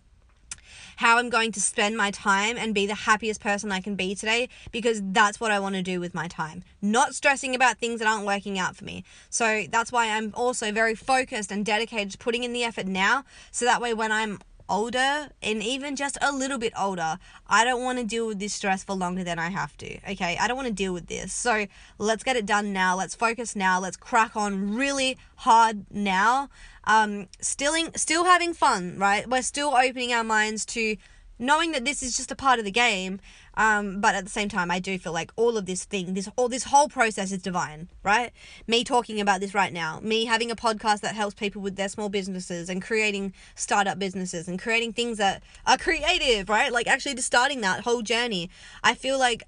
how 0.96 1.18
I'm 1.18 1.30
going 1.30 1.52
to 1.52 1.60
spend 1.60 1.96
my 1.96 2.10
time 2.10 2.56
and 2.58 2.74
be 2.74 2.86
the 2.86 2.94
happiest 2.94 3.40
person 3.40 3.72
I 3.72 3.80
can 3.80 3.94
be 3.94 4.14
today 4.14 4.48
because 4.72 5.00
that's 5.02 5.40
what 5.40 5.50
I 5.50 5.60
want 5.60 5.74
to 5.76 5.82
do 5.82 6.00
with 6.00 6.14
my 6.14 6.28
time. 6.28 6.64
Not 6.82 7.14
stressing 7.14 7.54
about 7.54 7.78
things 7.78 8.00
that 8.00 8.08
aren't 8.08 8.26
working 8.26 8.58
out 8.58 8.76
for 8.76 8.84
me. 8.84 9.04
So 9.30 9.64
that's 9.70 9.92
why 9.92 10.10
I'm 10.10 10.32
also 10.34 10.72
very 10.72 10.94
focused 10.94 11.52
and 11.52 11.64
dedicated 11.64 12.12
to 12.12 12.18
putting 12.18 12.44
in 12.44 12.52
the 12.52 12.64
effort 12.64 12.86
now 12.86 13.24
so 13.50 13.64
that 13.64 13.80
way 13.80 13.94
when 13.94 14.12
I'm 14.12 14.38
older 14.68 15.28
and 15.42 15.62
even 15.62 15.96
just 15.96 16.18
a 16.20 16.32
little 16.32 16.58
bit 16.58 16.72
older, 16.78 17.18
I 17.46 17.64
don't 17.64 17.82
want 17.82 17.98
to 17.98 18.04
deal 18.04 18.26
with 18.26 18.38
this 18.38 18.54
stress 18.54 18.84
for 18.84 18.94
longer 18.94 19.24
than 19.24 19.38
I 19.38 19.50
have 19.50 19.76
to. 19.78 19.98
Okay, 20.10 20.36
I 20.40 20.48
don't 20.48 20.56
want 20.56 20.68
to 20.68 20.74
deal 20.74 20.92
with 20.92 21.06
this. 21.06 21.32
So 21.32 21.66
let's 21.98 22.24
get 22.24 22.36
it 22.36 22.46
done 22.46 22.72
now. 22.72 22.96
Let's 22.96 23.14
focus 23.14 23.54
now. 23.56 23.80
Let's 23.80 23.96
crack 23.96 24.36
on 24.36 24.74
really 24.74 25.16
hard 25.36 25.86
now. 25.90 26.48
Um, 26.86 27.28
stilling, 27.40 27.90
still 27.96 28.24
having 28.24 28.54
fun, 28.54 28.98
right? 28.98 29.28
We're 29.28 29.42
still 29.42 29.74
opening 29.74 30.12
our 30.12 30.24
minds 30.24 30.64
to 30.66 30.96
knowing 31.38 31.72
that 31.72 31.84
this 31.84 32.02
is 32.02 32.16
just 32.16 32.30
a 32.30 32.36
part 32.36 32.58
of 32.58 32.64
the 32.64 32.70
game 32.70 33.20
um, 33.54 34.00
but 34.00 34.14
at 34.14 34.24
the 34.24 34.30
same 34.30 34.48
time 34.48 34.70
i 34.70 34.78
do 34.78 34.98
feel 34.98 35.12
like 35.12 35.30
all 35.36 35.56
of 35.56 35.66
this 35.66 35.84
thing 35.84 36.14
this 36.14 36.28
all 36.36 36.48
this 36.48 36.64
whole 36.64 36.88
process 36.88 37.30
is 37.32 37.42
divine 37.42 37.88
right? 38.02 38.32
Me 38.66 38.84
talking 38.84 39.20
about 39.20 39.40
this 39.40 39.54
right 39.54 39.72
now 39.72 40.00
me 40.02 40.24
having 40.24 40.50
a 40.50 40.56
podcast 40.56 41.00
that 41.00 41.14
helps 41.14 41.34
people 41.34 41.60
with 41.60 41.76
their 41.76 41.88
small 41.88 42.08
businesses 42.08 42.68
and 42.68 42.82
creating 42.82 43.32
startup 43.54 43.98
businesses 43.98 44.48
and 44.48 44.60
creating 44.60 44.92
things 44.92 45.18
that 45.18 45.42
are 45.66 45.76
creative 45.76 46.48
right? 46.48 46.72
Like 46.72 46.86
actually 46.86 47.14
just 47.14 47.26
starting 47.26 47.60
that 47.60 47.80
whole 47.80 48.02
journey. 48.02 48.48
I 48.82 48.94
feel 48.94 49.18
like 49.18 49.42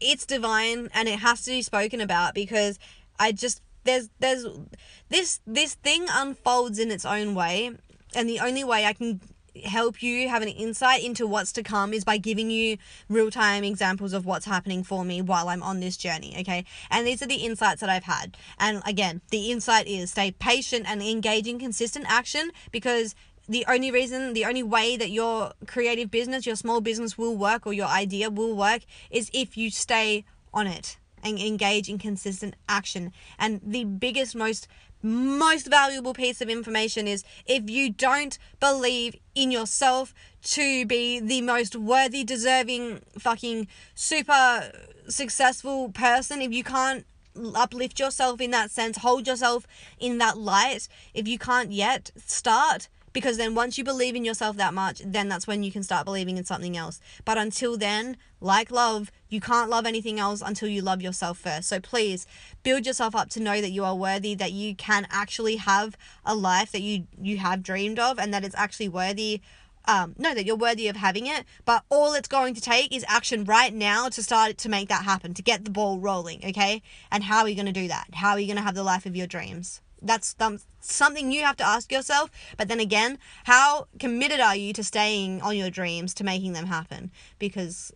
it's 0.00 0.24
divine 0.26 0.88
and 0.94 1.08
it 1.08 1.18
has 1.18 1.42
to 1.42 1.50
be 1.50 1.62
spoken 1.62 2.00
about 2.00 2.34
because 2.34 2.78
i 3.18 3.30
just 3.30 3.60
there's 3.84 4.10
there's 4.18 4.46
this 5.08 5.40
this 5.46 5.74
thing 5.74 6.06
unfolds 6.10 6.78
in 6.78 6.90
its 6.90 7.04
own 7.04 7.34
way 7.34 7.70
and 8.14 8.28
the 8.28 8.40
only 8.40 8.64
way 8.64 8.84
i 8.84 8.92
can 8.92 9.20
help 9.64 10.02
you 10.02 10.28
have 10.28 10.42
an 10.42 10.48
insight 10.48 11.02
into 11.02 11.26
what's 11.26 11.52
to 11.52 11.62
come 11.62 11.92
is 11.92 12.04
by 12.04 12.16
giving 12.16 12.50
you 12.50 12.76
real 13.08 13.30
time 13.30 13.64
examples 13.64 14.12
of 14.12 14.26
what's 14.26 14.46
happening 14.46 14.82
for 14.82 15.04
me 15.04 15.20
while 15.22 15.48
I'm 15.48 15.62
on 15.62 15.80
this 15.80 15.96
journey. 15.96 16.36
Okay. 16.40 16.64
And 16.90 17.06
these 17.06 17.22
are 17.22 17.26
the 17.26 17.36
insights 17.36 17.80
that 17.80 17.90
I've 17.90 18.04
had. 18.04 18.36
And 18.58 18.82
again, 18.86 19.20
the 19.30 19.50
insight 19.50 19.86
is 19.86 20.12
stay 20.12 20.32
patient 20.32 20.86
and 20.88 21.02
engage 21.02 21.46
in 21.46 21.58
consistent 21.58 22.06
action 22.08 22.50
because 22.70 23.14
the 23.48 23.64
only 23.66 23.90
reason, 23.90 24.32
the 24.34 24.44
only 24.44 24.62
way 24.62 24.96
that 24.96 25.10
your 25.10 25.52
creative 25.66 26.10
business, 26.10 26.46
your 26.46 26.56
small 26.56 26.80
business 26.80 27.18
will 27.18 27.36
work 27.36 27.66
or 27.66 27.72
your 27.72 27.88
idea 27.88 28.30
will 28.30 28.54
work 28.54 28.82
is 29.10 29.30
if 29.32 29.56
you 29.56 29.70
stay 29.70 30.24
on 30.52 30.66
it 30.66 30.98
and 31.22 31.38
engage 31.38 31.88
in 31.88 31.98
consistent 31.98 32.54
action. 32.68 33.12
And 33.38 33.60
the 33.64 33.84
biggest, 33.84 34.34
most 34.34 34.68
most 35.02 35.66
valuable 35.68 36.12
piece 36.12 36.40
of 36.42 36.50
information 36.50 37.08
is 37.08 37.24
if 37.46 37.70
you 37.70 37.90
don't 37.90 38.38
believe 38.60 39.16
in 39.34 39.50
yourself 39.50 40.14
to 40.42 40.84
be 40.84 41.18
the 41.18 41.40
most 41.40 41.74
worthy, 41.74 42.22
deserving, 42.22 43.00
fucking 43.18 43.66
super 43.94 44.70
successful 45.08 45.88
person, 45.90 46.42
if 46.42 46.52
you 46.52 46.62
can't 46.62 47.06
uplift 47.54 47.98
yourself 47.98 48.40
in 48.40 48.50
that 48.50 48.70
sense, 48.70 48.98
hold 48.98 49.26
yourself 49.26 49.66
in 49.98 50.18
that 50.18 50.36
light, 50.36 50.88
if 51.14 51.26
you 51.26 51.38
can't 51.38 51.72
yet 51.72 52.10
start, 52.26 52.88
because 53.12 53.36
then 53.36 53.54
once 53.54 53.78
you 53.78 53.84
believe 53.84 54.14
in 54.14 54.24
yourself 54.24 54.56
that 54.56 54.74
much 54.74 55.02
then 55.04 55.28
that's 55.28 55.46
when 55.46 55.62
you 55.62 55.72
can 55.72 55.82
start 55.82 56.04
believing 56.04 56.36
in 56.36 56.44
something 56.44 56.76
else 56.76 57.00
but 57.24 57.38
until 57.38 57.76
then 57.76 58.16
like 58.40 58.70
love 58.70 59.10
you 59.28 59.40
can't 59.40 59.70
love 59.70 59.86
anything 59.86 60.18
else 60.18 60.42
until 60.44 60.68
you 60.68 60.82
love 60.82 61.02
yourself 61.02 61.38
first 61.38 61.68
so 61.68 61.78
please 61.78 62.26
build 62.62 62.86
yourself 62.86 63.14
up 63.14 63.28
to 63.28 63.40
know 63.40 63.60
that 63.60 63.70
you 63.70 63.84
are 63.84 63.94
worthy 63.94 64.34
that 64.34 64.52
you 64.52 64.74
can 64.74 65.06
actually 65.10 65.56
have 65.56 65.96
a 66.24 66.34
life 66.34 66.72
that 66.72 66.82
you 66.82 67.06
you 67.20 67.38
have 67.38 67.62
dreamed 67.62 67.98
of 67.98 68.18
and 68.18 68.32
that 68.32 68.44
it's 68.44 68.56
actually 68.56 68.88
worthy 68.88 69.40
um, 69.86 70.14
no, 70.18 70.34
that 70.34 70.44
you're 70.44 70.56
worthy 70.56 70.88
of 70.88 70.96
having 70.96 71.26
it, 71.26 71.46
but 71.64 71.84
all 71.88 72.12
it's 72.12 72.28
going 72.28 72.54
to 72.54 72.60
take 72.60 72.94
is 72.94 73.04
action 73.08 73.44
right 73.44 73.72
now 73.72 74.10
to 74.10 74.22
start 74.22 74.58
to 74.58 74.68
make 74.68 74.90
that 74.90 75.04
happen, 75.04 75.32
to 75.32 75.42
get 75.42 75.64
the 75.64 75.70
ball 75.70 75.98
rolling, 75.98 76.44
okay? 76.44 76.82
And 77.10 77.24
how 77.24 77.40
are 77.40 77.48
you 77.48 77.54
going 77.54 77.64
to 77.66 77.72
do 77.72 77.88
that? 77.88 78.08
How 78.12 78.32
are 78.32 78.38
you 78.38 78.46
going 78.46 78.58
to 78.58 78.62
have 78.62 78.74
the 78.74 78.82
life 78.82 79.06
of 79.06 79.16
your 79.16 79.26
dreams? 79.26 79.80
that's 80.02 80.34
something 80.80 81.30
you 81.30 81.42
have 81.42 81.56
to 81.56 81.64
ask 81.64 81.92
yourself. 81.92 82.30
But 82.56 82.68
then 82.68 82.80
again, 82.80 83.18
how 83.44 83.86
committed 83.98 84.40
are 84.40 84.56
you 84.56 84.72
to 84.74 84.84
staying 84.84 85.42
on 85.42 85.56
your 85.56 85.70
dreams, 85.70 86.14
to 86.14 86.24
making 86.24 86.52
them 86.52 86.66
happen? 86.66 87.10
Because 87.38 87.92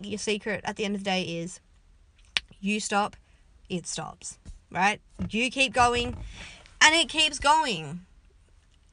your 0.00 0.18
secret 0.18 0.60
at 0.64 0.76
the 0.76 0.84
end 0.84 0.94
of 0.94 1.02
the 1.02 1.10
day 1.10 1.22
is 1.22 1.60
you 2.60 2.80
stop, 2.80 3.16
it 3.68 3.86
stops, 3.86 4.38
right? 4.70 5.00
You 5.30 5.50
keep 5.50 5.72
going, 5.72 6.16
and 6.80 6.94
it 6.94 7.08
keeps 7.08 7.38
going. 7.38 8.00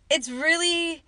It's 0.10 0.30
really 0.30 1.04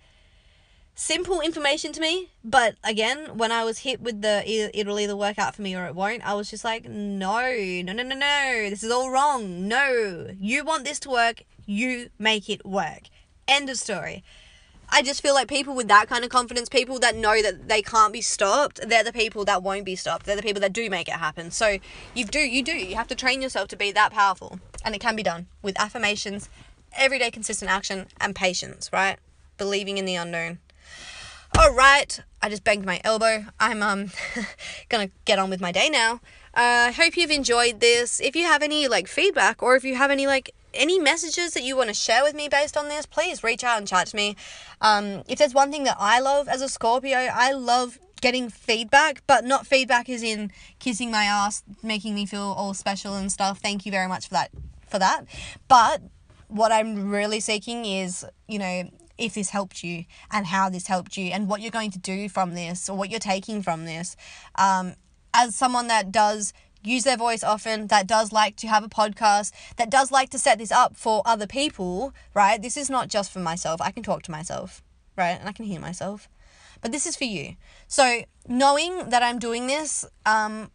simple 0.94 1.40
information 1.40 1.92
to 1.92 2.00
me. 2.00 2.30
But 2.42 2.74
again, 2.82 3.36
when 3.36 3.52
I 3.52 3.64
was 3.64 3.80
hit 3.80 4.00
with 4.00 4.22
the 4.22 4.42
it'll 4.46 4.98
either 4.98 5.16
work 5.16 5.38
out 5.38 5.54
for 5.54 5.62
me 5.62 5.76
or 5.76 5.86
it 5.86 5.94
won't, 5.94 6.26
I 6.26 6.34
was 6.34 6.50
just 6.50 6.64
like, 6.64 6.88
no, 6.88 7.40
no, 7.84 7.92
no, 7.92 8.02
no, 8.02 8.16
no. 8.16 8.70
This 8.70 8.82
is 8.82 8.90
all 8.90 9.10
wrong. 9.10 9.68
No, 9.68 10.28
you 10.40 10.64
want 10.64 10.84
this 10.84 10.98
to 11.00 11.10
work, 11.10 11.42
you 11.66 12.10
make 12.18 12.48
it 12.48 12.64
work. 12.64 13.02
End 13.46 13.70
of 13.70 13.76
story. 13.76 14.24
I 14.88 15.02
just 15.02 15.20
feel 15.20 15.34
like 15.34 15.48
people 15.48 15.74
with 15.74 15.88
that 15.88 16.08
kind 16.08 16.24
of 16.24 16.30
confidence, 16.30 16.68
people 16.68 16.98
that 17.00 17.16
know 17.16 17.42
that 17.42 17.68
they 17.68 17.82
can't 17.82 18.12
be 18.12 18.20
stopped, 18.20 18.80
they're 18.88 19.04
the 19.04 19.12
people 19.12 19.44
that 19.44 19.62
won't 19.62 19.84
be 19.84 19.96
stopped. 19.96 20.26
They're 20.26 20.36
the 20.36 20.42
people 20.42 20.60
that 20.60 20.72
do 20.72 20.88
make 20.88 21.08
it 21.08 21.14
happen. 21.14 21.50
So 21.50 21.78
you 22.14 22.24
do, 22.24 22.38
you 22.38 22.62
do. 22.62 22.72
You 22.72 22.96
have 22.96 23.08
to 23.08 23.14
train 23.14 23.42
yourself 23.42 23.68
to 23.68 23.76
be 23.76 23.92
that 23.92 24.12
powerful, 24.12 24.60
and 24.84 24.94
it 24.94 25.00
can 25.00 25.16
be 25.16 25.22
done 25.22 25.46
with 25.62 25.78
affirmations, 25.78 26.48
everyday 26.96 27.30
consistent 27.30 27.70
action, 27.70 28.06
and 28.20 28.34
patience. 28.34 28.90
Right? 28.92 29.18
Believing 29.58 29.98
in 29.98 30.04
the 30.04 30.14
unknown. 30.14 30.58
All 31.58 31.72
right, 31.72 32.20
I 32.42 32.48
just 32.48 32.64
banged 32.64 32.84
my 32.84 33.00
elbow. 33.02 33.46
I'm 33.58 33.82
um 33.82 34.10
gonna 34.88 35.10
get 35.24 35.38
on 35.38 35.50
with 35.50 35.60
my 35.60 35.72
day 35.72 35.88
now. 35.88 36.20
I 36.54 36.88
uh, 36.88 36.92
hope 36.92 37.16
you've 37.16 37.30
enjoyed 37.30 37.80
this. 37.80 38.18
If 38.20 38.34
you 38.34 38.44
have 38.44 38.62
any 38.62 38.88
like 38.88 39.08
feedback 39.08 39.62
or 39.62 39.76
if 39.76 39.84
you 39.84 39.94
have 39.96 40.10
any 40.10 40.26
like 40.26 40.54
any 40.76 40.98
messages 40.98 41.54
that 41.54 41.62
you 41.62 41.76
want 41.76 41.88
to 41.88 41.94
share 41.94 42.22
with 42.22 42.34
me 42.34 42.48
based 42.48 42.76
on 42.76 42.88
this, 42.88 43.06
please 43.06 43.42
reach 43.42 43.64
out 43.64 43.78
and 43.78 43.88
chat 43.88 44.08
to 44.08 44.16
me. 44.16 44.36
Um, 44.80 45.22
if 45.28 45.38
there's 45.38 45.54
one 45.54 45.70
thing 45.70 45.84
that 45.84 45.96
I 45.98 46.20
love 46.20 46.48
as 46.48 46.62
a 46.62 46.68
Scorpio, 46.68 47.16
I 47.16 47.52
love 47.52 47.98
getting 48.20 48.48
feedback, 48.48 49.22
but 49.26 49.44
not 49.44 49.66
feedback 49.66 50.08
is 50.08 50.22
in 50.22 50.50
kissing 50.78 51.10
my 51.10 51.24
ass, 51.24 51.62
making 51.82 52.14
me 52.14 52.26
feel 52.26 52.54
all 52.56 52.74
special 52.74 53.14
and 53.14 53.30
stuff. 53.30 53.60
Thank 53.60 53.86
you 53.86 53.92
very 53.92 54.08
much 54.08 54.28
for 54.28 54.34
that 54.34 54.50
for 54.88 54.98
that. 54.98 55.24
But 55.68 56.02
what 56.48 56.72
I'm 56.72 57.10
really 57.10 57.40
seeking 57.40 57.84
is, 57.84 58.24
you 58.48 58.58
know, 58.58 58.90
if 59.18 59.34
this 59.34 59.50
helped 59.50 59.82
you 59.82 60.04
and 60.30 60.46
how 60.46 60.68
this 60.68 60.86
helped 60.86 61.16
you 61.16 61.30
and 61.32 61.48
what 61.48 61.60
you're 61.60 61.70
going 61.70 61.90
to 61.90 61.98
do 61.98 62.28
from 62.28 62.54
this 62.54 62.88
or 62.88 62.96
what 62.96 63.10
you're 63.10 63.18
taking 63.18 63.62
from 63.62 63.84
this. 63.84 64.16
Um, 64.56 64.94
as 65.32 65.54
someone 65.54 65.88
that 65.88 66.10
does 66.10 66.52
use 66.86 67.04
their 67.04 67.16
voice 67.16 67.42
often, 67.42 67.88
that 67.88 68.06
does 68.06 68.32
like 68.32 68.56
to 68.56 68.68
have 68.68 68.84
a 68.84 68.88
podcast, 68.88 69.52
that 69.76 69.90
does 69.90 70.10
like 70.10 70.30
to 70.30 70.38
set 70.38 70.58
this 70.58 70.72
up 70.72 70.96
for 70.96 71.22
other 71.24 71.46
people, 71.46 72.14
right? 72.34 72.60
This 72.60 72.76
is 72.76 72.88
not 72.88 73.08
just 73.08 73.30
for 73.30 73.40
myself. 73.40 73.80
I 73.80 73.90
can 73.90 74.02
talk 74.02 74.22
to 74.24 74.30
myself, 74.30 74.82
right? 75.16 75.38
And 75.38 75.48
I 75.48 75.52
can 75.52 75.64
hear 75.64 75.80
myself. 75.80 76.28
But 76.80 76.92
this 76.92 77.06
is 77.06 77.16
for 77.16 77.24
you. 77.24 77.56
So, 77.88 78.22
knowing 78.46 79.10
that 79.10 79.22
I'm 79.22 79.38
doing 79.38 79.66
this 79.66 80.04
um, 80.24 80.70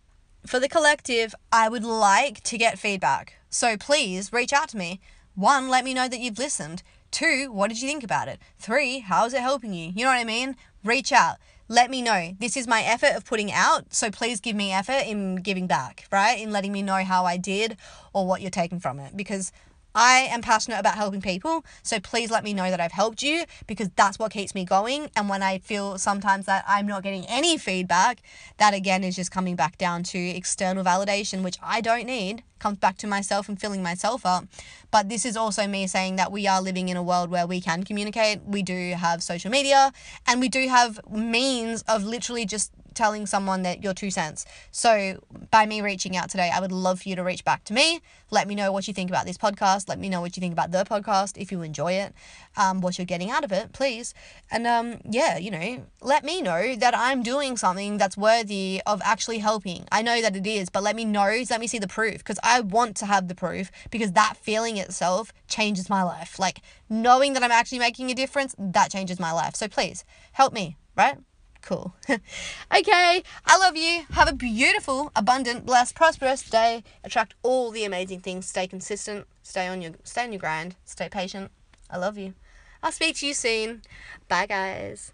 for 0.46 0.60
the 0.60 0.70
collective, 0.70 1.34
I 1.52 1.70
would 1.70 1.84
like 1.84 2.42
to 2.44 2.58
get 2.58 2.80
feedback. 2.80 3.36
So, 3.50 3.78
please 3.78 4.34
reach 4.34 4.54
out 4.54 4.70
to 4.70 4.78
me. 4.78 5.00
One, 5.36 5.70
let 5.70 5.86
me 5.86 5.94
know 5.94 6.08
that 6.08 6.20
you've 6.20 6.40
listened. 6.40 6.84
Two, 7.12 7.52
what 7.52 7.70
did 7.70 7.82
you 7.82 7.88
think 7.88 8.04
about 8.04 8.28
it? 8.28 8.40
Three, 8.58 9.00
how 9.00 9.26
is 9.26 9.34
it 9.34 9.42
helping 9.42 9.74
you? 9.74 9.92
You 9.94 10.06
know 10.06 10.12
what 10.12 10.20
I 10.20 10.24
mean? 10.24 10.56
Reach 10.84 11.12
out. 11.12 11.38
Let 11.72 11.90
me 11.90 12.02
know. 12.02 12.36
This 12.38 12.58
is 12.58 12.68
my 12.68 12.82
effort 12.82 13.16
of 13.16 13.24
putting 13.24 13.50
out, 13.50 13.94
so 13.94 14.12
please 14.12 14.42
give 14.42 14.58
me 14.58 14.74
effort 14.74 15.08
in 15.08 15.38
giving 15.38 15.68
back, 15.68 16.06
right? 16.12 16.38
In 16.38 16.52
letting 16.52 16.74
me 16.74 16.82
know 16.82 17.02
how 17.06 17.24
I 17.24 17.38
did 17.38 17.78
or 18.12 18.28
what 18.28 18.42
you're 18.42 18.52
taking 18.52 18.82
from 18.82 19.00
it. 19.00 19.16
Because 19.16 19.54
I 19.94 20.28
am 20.32 20.42
passionate 20.42 20.80
about 20.80 20.96
helping 20.96 21.22
people, 21.22 21.66
so 21.84 22.00
please 22.00 22.32
let 22.32 22.44
me 22.44 22.54
know 22.54 22.70
that 22.70 22.80
I've 22.80 22.92
helped 22.92 23.22
you 23.22 23.46
because 23.68 23.90
that's 23.96 24.18
what 24.18 24.32
keeps 24.32 24.56
me 24.56 24.64
going. 24.64 25.10
And 25.16 25.28
when 25.28 25.44
I 25.44 25.60
feel 25.60 25.98
sometimes 25.98 26.46
that 26.46 26.64
I'm 26.68 26.88
not 26.88 27.04
getting 27.04 27.26
any 27.26 27.58
feedback, 27.58 28.22
that 28.58 28.74
again 28.74 29.04
is 29.04 29.16
just 29.16 29.32
coming 29.32 29.56
back 29.56 29.78
down 29.78 30.04
to 30.04 30.20
external 30.20 30.84
validation, 30.84 31.44
which 31.44 31.58
I 31.62 31.82
don't 31.82 32.06
need, 32.06 32.44
comes 32.60 32.78
back 32.78 32.98
to 33.00 33.08
myself 33.08 33.50
and 33.50 33.60
filling 33.60 33.84
myself 33.84 34.26
up. 34.26 34.46
But 34.92 35.10
this 35.10 35.26
is 35.26 35.36
also 35.36 35.68
me 35.68 35.88
saying 35.88 36.16
that 36.18 36.32
we 36.32 36.48
are 36.48 36.62
living 36.62 36.90
in 36.90 36.96
a 36.96 37.04
world 37.04 37.30
where 37.30 37.48
we 37.48 37.60
can 37.60 37.84
communicate. 37.84 38.44
We 38.46 38.62
do 38.64 38.94
have 38.94 39.24
social 39.24 39.52
media 39.52 39.92
and 40.28 40.40
we 40.40 40.48
do 40.48 40.68
have 40.70 41.00
means 41.10 41.82
of 41.84 42.04
literally 42.04 42.46
just 42.46 42.72
telling 43.02 43.26
someone 43.26 43.64
that 43.64 43.84
your 43.84 43.96
two 43.96 44.12
cents. 44.12 44.46
So, 44.70 45.24
by 45.50 45.66
me 45.66 45.82
reaching 45.82 46.16
out 46.16 46.30
today, 46.30 46.52
I 46.54 46.60
would 46.60 46.72
love 46.72 47.02
for 47.02 47.10
you 47.10 47.16
to 47.16 47.24
reach 47.24 47.44
back 47.44 47.64
to 47.64 47.74
me. 47.74 48.00
Let 48.30 48.48
me 48.48 48.54
know 48.54 48.72
what 48.72 48.88
you 48.88 48.94
think 48.94 49.10
about 49.10 49.26
this 49.26 49.40
podcast. 49.40 49.90
Let 49.90 49.98
me 49.98 50.08
know 50.08 50.22
what 50.22 50.38
you 50.38 50.42
think 50.42 50.54
about 50.54 50.70
the 50.70 50.84
podcast 50.84 51.36
if 51.36 51.52
you 51.52 51.64
enjoy 51.64 51.94
it, 51.94 52.14
um, 52.56 52.80
what 52.80 53.00
you're 53.00 53.12
getting 53.14 53.32
out 53.32 53.44
of 53.44 53.52
it, 53.52 53.74
please. 53.74 54.14
And 54.52 54.68
um, 54.68 55.00
yeah, 55.04 55.40
you 55.40 55.50
know, 55.50 55.84
let 56.02 56.24
me 56.24 56.44
know 56.44 56.76
that 56.76 56.96
I'm 56.96 57.24
doing 57.24 57.58
something 57.58 57.98
that's 57.98 58.16
worthy 58.16 58.82
of 58.86 59.02
actually 59.04 59.40
helping. 59.40 59.88
I 59.92 60.04
know 60.04 60.22
that 60.22 60.36
it 60.36 60.46
is, 60.46 60.70
but 60.70 60.84
let 60.84 60.96
me 60.96 61.04
know. 61.04 61.44
Let 61.50 61.60
me 61.60 61.66
see 61.66 61.80
the 61.80 61.88
proof 61.88 62.20
because 62.20 62.40
I 62.44 62.62
want 62.62 62.96
to 62.98 63.08
have 63.08 63.30
the 63.30 63.36
proof 63.36 63.72
because 63.90 64.12
that 64.12 64.38
feeling 64.38 64.78
itself 64.78 65.34
changes 65.48 65.90
my 65.90 66.04
life. 66.04 66.38
Like 66.38 66.62
knowing 66.88 67.34
that 67.34 67.42
I'm 67.42 67.58
actually 67.60 67.80
making 67.80 68.12
a 68.12 68.14
difference, 68.14 68.54
that 68.60 68.92
changes 68.92 69.20
my 69.20 69.32
life. 69.32 69.56
So 69.56 69.68
please 69.68 70.06
help 70.34 70.54
me, 70.54 70.78
right? 70.96 71.18
Cool. 71.62 71.94
okay, 72.10 73.24
I 73.46 73.58
love 73.58 73.78
you. 73.78 74.06
Have 74.12 74.28
a 74.28 74.34
beautiful, 74.34 75.12
abundant, 75.16 75.66
blessed, 75.66 75.96
prosperous 75.96 76.42
day. 76.42 76.84
Attract 77.04 77.36
all 77.44 77.72
the 77.72 77.86
amazing 77.86 78.22
things. 78.22 78.48
Stay 78.48 78.68
consistent. 78.68 79.28
Stay 79.44 79.68
on 79.68 79.82
your 79.82 79.92
stay 80.04 80.24
on 80.24 80.32
your 80.32 80.40
grind. 80.40 80.76
Stay 80.86 81.10
patient. 81.10 81.52
I 81.90 81.98
love 81.98 82.18
you. 82.18 82.34
I'll 82.82 82.92
speak 82.92 83.18
to 83.18 83.28
you 83.28 83.34
soon. 83.34 83.84
Bye 84.28 84.48
guys. 84.48 85.12